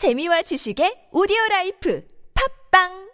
재미와 0.00 0.40
지식의 0.48 1.12
오디오 1.12 1.36
라이프. 1.50 2.00
팟빵 2.32 3.09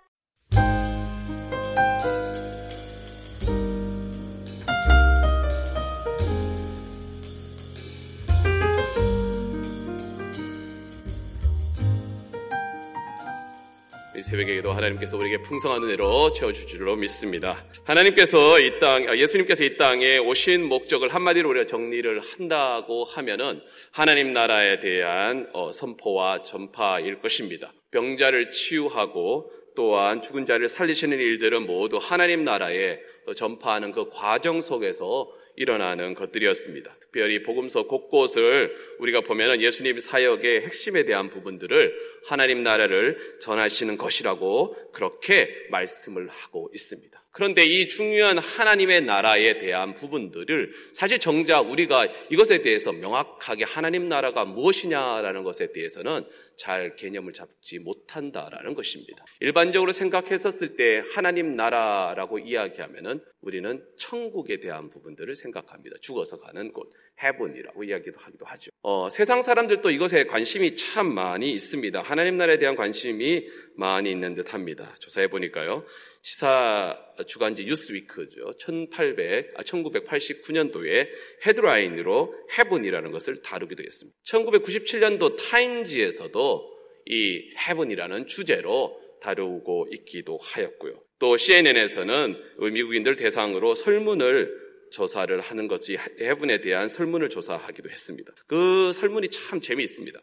새벽에도 14.22 14.72
하나님께서 14.72 15.16
우리에게 15.16 15.42
풍성한 15.42 15.82
은혜로 15.82 16.32
채워줄 16.32 16.66
줄로 16.66 16.96
믿습니다. 16.96 17.64
하나님께서 17.84 18.60
이 18.60 18.78
땅, 18.78 19.08
아, 19.08 19.16
예수님께서 19.16 19.64
이 19.64 19.76
땅에 19.76 20.18
오신 20.18 20.68
목적을 20.68 21.14
한마디로 21.14 21.48
우리가 21.50 21.66
정리를 21.66 22.20
한다고 22.20 23.04
하면은 23.04 23.60
하나님 23.90 24.32
나라에 24.32 24.80
대한 24.80 25.48
어, 25.52 25.72
선포와 25.72 26.42
전파일 26.42 27.20
것입니다. 27.20 27.72
병자를 27.90 28.50
치유하고 28.50 29.50
또한 29.76 30.22
죽은 30.22 30.46
자를 30.46 30.68
살리시는 30.68 31.18
일들은 31.18 31.66
모두 31.66 31.98
하나님 32.00 32.44
나라에 32.44 32.98
전파하는 33.34 33.92
그 33.92 34.10
과정 34.10 34.60
속에서 34.60 35.28
일어나는 35.56 36.14
것들이었습니다. 36.14 36.96
특별히 37.00 37.42
복음서 37.42 37.86
곳곳을 37.86 38.76
우리가 38.98 39.22
보면은 39.22 39.60
예수님 39.60 39.98
사역의 39.98 40.62
핵심에 40.62 41.04
대한 41.04 41.30
부분들을 41.30 41.94
하나님 42.26 42.62
나라를 42.62 43.38
전하시는 43.40 43.96
것이라고 43.96 44.92
그렇게 44.92 45.66
말씀을 45.70 46.28
하고 46.28 46.70
있습니다. 46.74 47.25
그런데 47.36 47.66
이 47.66 47.86
중요한 47.86 48.38
하나님의 48.38 49.02
나라에 49.02 49.58
대한 49.58 49.92
부분들을 49.92 50.70
사실 50.94 51.18
정작 51.18 51.68
우리가 51.70 52.06
이것에 52.30 52.62
대해서 52.62 52.92
명확하게 52.92 53.64
하나님 53.64 54.08
나라가 54.08 54.46
무엇이냐라는 54.46 55.42
것에 55.44 55.70
대해서는 55.70 56.24
잘 56.56 56.96
개념을 56.96 57.34
잡지 57.34 57.78
못한다라는 57.78 58.72
것입니다. 58.72 59.22
일반적으로 59.40 59.92
생각했었을 59.92 60.76
때 60.76 61.02
하나님 61.14 61.52
나라라고 61.56 62.38
이야기하면은 62.38 63.20
우리는 63.42 63.84
천국에 63.98 64.58
대한 64.58 64.88
부분들을 64.88 65.36
생각합니다. 65.36 65.96
죽어서 66.00 66.38
가는 66.38 66.72
곳, 66.72 66.88
해븐이라고 67.22 67.84
이야기도 67.84 68.18
하기도 68.20 68.44
하죠. 68.44 68.70
어, 68.82 69.08
세상 69.10 69.42
사람들도 69.42 69.90
이것에 69.90 70.24
관심이 70.24 70.76
참 70.76 71.14
많이 71.14 71.50
있습니다. 71.52 72.02
하나님 72.02 72.36
나라에 72.36 72.58
대한 72.58 72.76
관심이 72.76 73.48
많이 73.74 74.10
있는 74.10 74.34
듯 74.34 74.52
합니다. 74.52 74.94
조사해 75.00 75.28
보니까요. 75.28 75.84
시사 76.22 76.98
주간지 77.26 77.64
뉴스위크죠. 77.64 78.56
1800, 78.58 79.54
아, 79.56 79.62
1989년도에 79.62 81.08
헤드라인으로 81.46 82.34
해븐이라는 82.58 83.10
것을 83.12 83.42
다루기도 83.42 83.82
했습니다. 83.82 84.18
1997년도 84.26 85.36
타임지에서도 85.36 86.76
이 87.06 87.54
해븐이라는 87.66 88.26
주제로 88.26 89.00
다루고 89.20 89.88
있기도 89.92 90.38
하였고요. 90.42 91.00
또 91.18 91.36
CNN에서는 91.36 92.36
미국인들 92.72 93.16
대상으로 93.16 93.74
설문을 93.74 94.65
조사를 94.90 95.38
하는 95.40 95.68
것이 95.68 95.96
해븐에 96.20 96.60
대한 96.60 96.88
설문을 96.88 97.30
조사하기도 97.30 97.90
했습니다. 97.90 98.32
그 98.46 98.92
설문이 98.92 99.28
참 99.28 99.60
재미있습니다. 99.60 100.20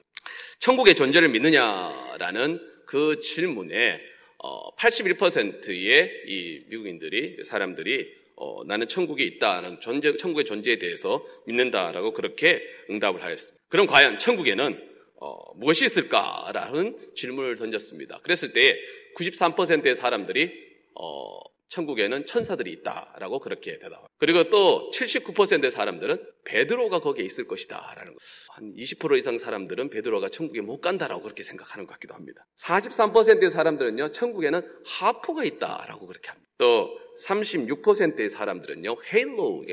천국의 0.60 0.96
존재를 0.96 1.30
믿느냐라는 1.30 2.60
그 2.86 3.20
질문에 3.20 4.02
81%의 4.78 6.24
이 6.28 6.60
미국인들이 6.68 7.38
사람들이 7.46 8.24
어, 8.36 8.64
나는 8.66 8.88
천국에 8.88 9.24
있다는 9.24 9.80
존재, 9.80 10.16
천국의 10.18 10.46
존재에 10.46 10.78
대해서 10.78 11.26
믿는다라고 11.46 12.12
그렇게 12.12 12.64
응답을 12.90 13.24
하였습니다. 13.24 13.64
그럼 13.70 13.86
과연 13.86 14.18
천국에는 14.18 14.90
어, 15.22 15.54
무엇이 15.56 15.86
있을까라는 15.86 16.98
질문을 17.16 17.56
던졌습니다. 17.56 18.20
그랬을 18.20 18.52
때 18.52 18.78
93%의 19.16 19.96
사람들이 19.96 20.52
어, 20.96 21.40
천국에는 21.70 22.26
천사들이 22.26 22.72
있다라고 22.72 23.40
그렇게 23.40 23.74
대답합니다. 23.80 24.08
그리고 24.18 24.50
또 24.50 24.92
79%의 24.94 25.72
사람들은 25.72 26.24
베드로가 26.46 27.00
거기에 27.00 27.26
있을 27.26 27.48
것이다라는 27.48 28.14
거. 28.14 28.20
한20% 28.56 29.18
이상 29.18 29.38
사람들은 29.38 29.90
베드로가 29.90 30.30
천국에 30.30 30.62
못 30.62 30.82
간다라고 30.82 31.24
그렇게 31.24 31.44
생각하는 31.44 31.86
것 31.88 31.94
같기도 31.94 32.14
합니다. 32.14 32.46
43%의 32.60 33.50
사람들은요, 33.50 34.12
천국에는 34.12 34.62
하프가 34.86 35.44
있다라고 35.44 36.08
그렇게 36.08 36.30
합니다. 36.30 36.50
또 36.58 36.98
36%의 37.26 38.30
사람들은요, 38.30 38.98
헤일로, 39.14 39.66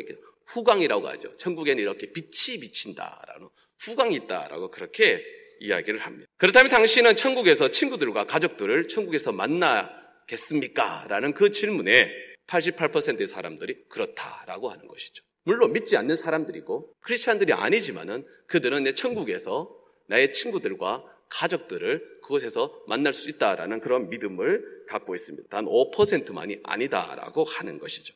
후광이라고 0.46 1.08
하죠. 1.08 1.36
천국에는 1.36 1.82
이렇게 1.82 2.10
빛이 2.12 2.60
비친다라는 2.60 3.48
후광이 3.80 4.14
있다라고 4.16 4.70
그렇게 4.70 5.24
이야기를 5.60 6.00
합니다. 6.00 6.26
그렇다면 6.38 6.70
당신은 6.70 7.16
천국에서 7.16 7.68
친구들과 7.68 8.24
가족들을 8.24 8.88
천국에서 8.88 9.32
만나 9.32 9.99
겠습니까? 10.30 11.06
라는 11.08 11.34
그 11.34 11.50
질문에 11.50 12.10
88%의 12.46 13.26
사람들이 13.26 13.84
그렇다라고 13.88 14.70
하는 14.70 14.86
것이죠. 14.86 15.24
물론 15.44 15.72
믿지 15.72 15.96
않는 15.96 16.16
사람들이고 16.16 16.94
크리스찬들이 17.00 17.52
아니지만은 17.52 18.26
그들은 18.46 18.84
내 18.84 18.94
천국에서 18.94 19.76
나의 20.06 20.32
친구들과 20.32 21.04
가족들을 21.28 22.20
그곳에서 22.22 22.82
만날 22.86 23.14
수 23.14 23.28
있다라는 23.30 23.80
그런 23.80 24.08
믿음을 24.08 24.84
갖고 24.88 25.14
있습니다. 25.14 25.48
단 25.48 25.64
5%만이 25.64 26.58
아니다라고 26.64 27.44
하는 27.44 27.78
것이죠. 27.78 28.14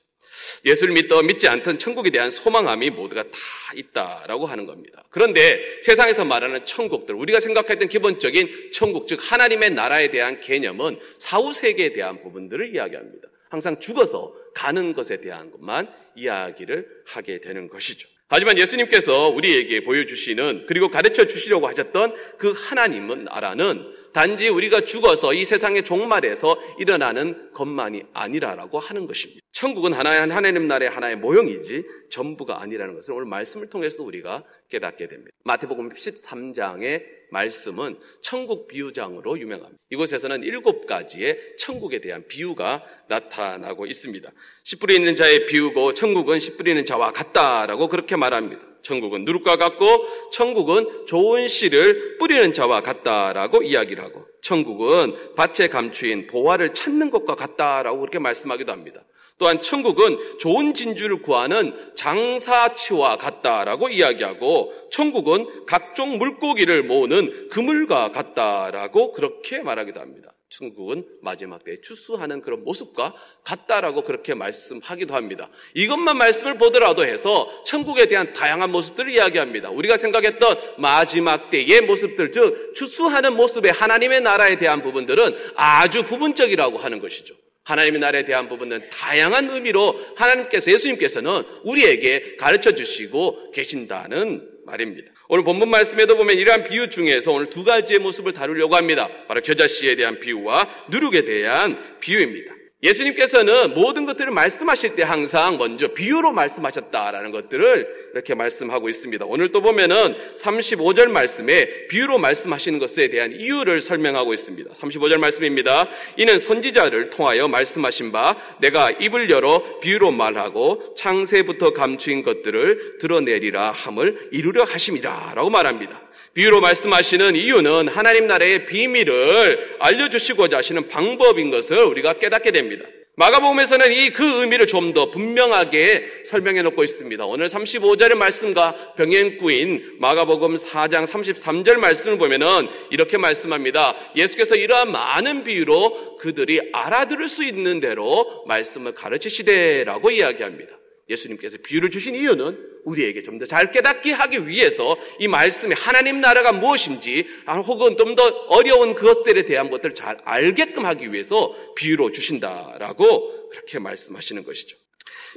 예수를 0.64 0.94
믿더 0.94 1.22
믿지 1.22 1.48
않던 1.48 1.78
천국에 1.78 2.10
대한 2.10 2.30
소망함이 2.30 2.90
모두가 2.90 3.22
다 3.24 3.38
있다라고 3.74 4.46
하는 4.46 4.66
겁니다. 4.66 5.04
그런데 5.10 5.62
세상에서 5.82 6.24
말하는 6.24 6.64
천국들, 6.64 7.14
우리가 7.14 7.40
생각했던 7.40 7.88
기본적인 7.88 8.70
천국, 8.72 9.06
즉 9.06 9.18
하나님의 9.20 9.70
나라에 9.70 10.10
대한 10.10 10.40
개념은 10.40 10.98
사후 11.18 11.52
세계에 11.52 11.92
대한 11.92 12.20
부분들을 12.20 12.74
이야기합니다. 12.74 13.28
항상 13.48 13.78
죽어서 13.78 14.34
가는 14.54 14.94
것에 14.94 15.20
대한 15.20 15.50
것만 15.50 15.88
이야기를 16.16 16.86
하게 17.06 17.40
되는 17.40 17.68
것이죠. 17.68 18.08
하지만 18.28 18.58
예수님께서 18.58 19.28
우리에게 19.28 19.84
보여주시는 19.84 20.64
그리고 20.66 20.88
가르쳐 20.88 21.26
주시려고 21.26 21.68
하셨던 21.68 22.14
그 22.38 22.52
하나님은 22.56 23.24
나라는 23.24 23.86
단지 24.14 24.48
우리가 24.48 24.82
죽어서 24.82 25.34
이 25.34 25.44
세상의 25.44 25.82
종말에서 25.82 26.56
일어나는 26.78 27.50
것만이 27.52 28.04
아니라라고 28.14 28.78
하는 28.78 29.08
것입니다. 29.08 29.40
천국은 29.50 29.92
하나의 29.92 30.30
하나님 30.30 30.68
나라의 30.68 30.90
하나의 30.90 31.16
모형이지 31.16 31.82
전부가 32.10 32.62
아니라는 32.62 32.94
것을 32.94 33.12
오늘 33.12 33.26
말씀을 33.26 33.68
통해서도 33.68 34.04
우리가 34.04 34.44
깨닫게 34.70 35.08
됩니다. 35.08 35.30
마태복음 35.44 35.88
13장의 35.88 37.02
말씀은 37.30 37.98
천국 38.22 38.68
비유장으로 38.68 39.36
유명합니다. 39.40 39.78
이곳에서는 39.90 40.44
일곱 40.44 40.86
가지의 40.86 41.56
천국에 41.58 42.00
대한 42.00 42.24
비유가 42.28 42.84
나타나고 43.08 43.86
있습니다. 43.86 44.30
씨 44.62 44.76
뿌리는 44.76 45.16
자의 45.16 45.44
비유고 45.46 45.94
천국은 45.94 46.38
씨 46.38 46.56
뿌리는 46.56 46.84
자와 46.84 47.10
같다라고 47.10 47.88
그렇게 47.88 48.14
말합니다. 48.14 48.73
천국은 48.84 49.24
누룩과 49.24 49.56
같고 49.56 49.84
천국은 50.30 51.06
좋은 51.06 51.48
씨를 51.48 52.18
뿌리는 52.18 52.52
자와 52.52 52.82
같다라고 52.82 53.62
이야기를 53.62 54.04
하고 54.04 54.24
천국은 54.42 55.34
밭에 55.34 55.68
감추인 55.68 56.26
보화를 56.26 56.74
찾는 56.74 57.10
것과 57.10 57.34
같다라고 57.34 57.98
그렇게 58.00 58.18
말씀하기도 58.18 58.70
합니다. 58.70 59.00
또한 59.38 59.60
천국은 59.60 60.38
좋은 60.38 60.74
진주를 60.74 61.22
구하는 61.22 61.74
장사치와 61.96 63.16
같다라고 63.16 63.88
이야기하고 63.88 64.72
천국은 64.90 65.66
각종 65.66 66.18
물고기를 66.18 66.84
모으는 66.84 67.48
그물과 67.48 68.12
같다라고 68.12 69.12
그렇게 69.12 69.60
말하기도 69.60 70.00
합니다. 70.00 70.30
천국은 70.58 71.04
마지막 71.20 71.64
때에 71.64 71.80
추수하는 71.82 72.40
그런 72.40 72.62
모습과 72.62 73.14
같다라고 73.44 74.02
그렇게 74.02 74.34
말씀하기도 74.34 75.14
합니다. 75.14 75.50
이것만 75.74 76.16
말씀을 76.16 76.58
보더라도 76.58 77.04
해서 77.04 77.50
천국에 77.64 78.06
대한 78.06 78.32
다양한 78.32 78.70
모습들을 78.70 79.12
이야기합니다. 79.12 79.70
우리가 79.70 79.96
생각했던 79.96 80.56
마지막 80.78 81.50
때의 81.50 81.80
모습들, 81.82 82.30
즉 82.30 82.74
추수하는 82.74 83.34
모습의 83.34 83.72
하나님의 83.72 84.20
나라에 84.20 84.56
대한 84.56 84.82
부분들은 84.82 85.36
아주 85.56 86.04
부분적이라고 86.04 86.78
하는 86.78 87.00
것이죠. 87.00 87.34
하나님의 87.64 88.00
나라에 88.00 88.24
대한 88.24 88.48
부분은 88.48 88.90
다양한 88.90 89.50
의미로 89.50 89.98
하나님께서 90.16 90.70
예수님께서는 90.70 91.44
우리에게 91.64 92.36
가르쳐 92.36 92.74
주시고 92.74 93.52
계신다는 93.52 94.53
말입니다. 94.66 95.12
오늘 95.28 95.44
본문 95.44 95.68
말씀에도 95.68 96.16
보면 96.16 96.36
이러한 96.36 96.64
비유 96.64 96.88
중에서 96.90 97.32
오늘 97.32 97.50
두 97.50 97.64
가지의 97.64 97.98
모습을 98.00 98.32
다루려고 98.32 98.76
합니다. 98.76 99.08
바로 99.28 99.40
겨자씨에 99.40 99.96
대한 99.96 100.20
비유와 100.20 100.86
누룩에 100.88 101.24
대한 101.24 101.98
비유입니다. 102.00 102.53
예수님께서는 102.84 103.72
모든 103.72 104.04
것들을 104.04 104.30
말씀하실 104.30 104.94
때 104.94 105.02
항상 105.02 105.56
먼저 105.56 105.88
비유로 105.88 106.32
말씀하셨다라는 106.32 107.30
것들을 107.30 108.10
이렇게 108.12 108.34
말씀하고 108.34 108.90
있습니다. 108.90 109.24
오늘 109.26 109.50
또 109.50 109.62
보면은 109.62 110.14
35절 110.36 111.08
말씀에 111.08 111.86
비유로 111.88 112.18
말씀하시는 112.18 112.78
것에 112.78 113.08
대한 113.08 113.32
이유를 113.32 113.80
설명하고 113.80 114.34
있습니다. 114.34 114.70
35절 114.72 115.16
말씀입니다. 115.18 115.88
이는 116.18 116.38
선지자를 116.38 117.08
통하여 117.10 117.48
말씀하신 117.48 118.12
바 118.12 118.36
내가 118.58 118.90
입을 118.90 119.30
열어 119.30 119.80
비유로 119.80 120.10
말하고 120.10 120.94
창세부터 120.94 121.72
감추인 121.72 122.22
것들을 122.22 122.98
드러내리라 122.98 123.70
함을 123.70 124.28
이루려 124.30 124.64
하심이라 124.64 125.32
라고 125.34 125.48
말합니다. 125.48 126.02
비유로 126.34 126.60
말씀하시는 126.60 127.36
이유는 127.36 127.88
하나님 127.88 128.26
나라의 128.26 128.66
비밀을 128.66 129.76
알려주시고자 129.78 130.58
하시는 130.58 130.88
방법인 130.88 131.50
것을 131.50 131.78
우리가 131.84 132.14
깨닫게 132.14 132.50
됩니다. 132.50 132.84
마가복음에서는 133.16 133.92
이 133.92 134.10
그 134.10 134.40
의미를 134.40 134.66
좀 134.66 134.92
더 134.92 135.10
분명하게 135.10 136.24
설명해 136.26 136.62
놓고 136.62 136.82
있습니다. 136.82 137.24
오늘 137.26 137.46
35절의 137.46 138.16
말씀과 138.16 138.94
병행구인 138.96 139.98
마가복음 140.00 140.56
4장 140.56 141.06
33절 141.06 141.76
말씀을 141.76 142.18
보면은 142.18 142.68
이렇게 142.90 143.16
말씀합니다. 143.16 143.94
예수께서 144.16 144.56
이러한 144.56 144.90
많은 144.90 145.44
비유로 145.44 146.16
그들이 146.16 146.70
알아들을 146.72 147.28
수 147.28 147.44
있는 147.44 147.78
대로 147.78 148.44
말씀을 148.48 148.94
가르치시되라고 148.94 150.10
이야기합니다. 150.10 150.76
예수님께서 151.08 151.58
비유를 151.58 151.90
주신 151.90 152.14
이유는 152.14 152.58
우리에게 152.84 153.22
좀 153.22 153.38
더 153.38 153.46
잘 153.46 153.70
깨닫게 153.70 154.12
하기 154.12 154.46
위해서 154.48 154.96
이 155.18 155.28
말씀이 155.28 155.74
하나님 155.76 156.20
나라가 156.20 156.52
무엇인지 156.52 157.26
아, 157.46 157.58
혹은 157.58 157.96
좀 157.96 158.14
더 158.14 158.24
어려운 158.48 158.94
그것들에 158.94 159.44
대한 159.44 159.70
것들을 159.70 159.94
잘 159.94 160.18
알게끔 160.24 160.84
하기 160.86 161.12
위해서 161.12 161.54
비유로 161.76 162.12
주신다라고 162.12 163.50
그렇게 163.50 163.78
말씀하시는 163.78 164.44
것이죠. 164.44 164.76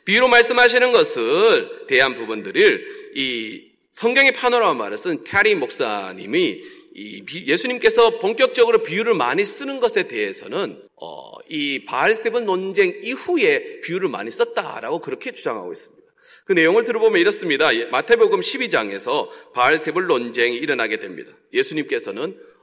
비유로 0.05 0.27
말씀하시는 0.27 0.91
것을 0.91 1.87
대한 1.87 2.13
부분들을 2.13 3.11
이 3.15 3.63
성경의 3.91 4.33
파노라마를 4.33 4.97
쓴 4.97 5.23
캐리 5.23 5.55
목사님이 5.55 6.37
이 6.49 6.63
예수님께서 6.97 8.17
본격적으로 8.17 8.81
비유를 8.81 9.13
많이 9.13 9.45
쓰는 9.45 9.79
것에 9.79 10.07
대해서는 10.07 10.81
어, 10.95 11.31
이 11.47 11.85
바알세불 11.85 12.45
논쟁 12.45 12.99
이후에 13.03 13.81
비유를 13.81 14.09
많이 14.09 14.31
썼다라고 14.31 14.99
그렇게 15.01 15.31
주장하고 15.31 15.71
있습니다. 15.71 15.97
그 16.45 16.53
내용을 16.53 16.83
들어보면 16.83 17.21
이렇습니다. 17.21 17.69
마태복음 17.91 18.39
12장에서 18.39 19.29
바알세불 19.53 20.07
논쟁이 20.07 20.57
일어나게 20.57 20.97
됩니다. 20.97 21.31
예수님께서는 21.53 22.31
어, 22.31 22.56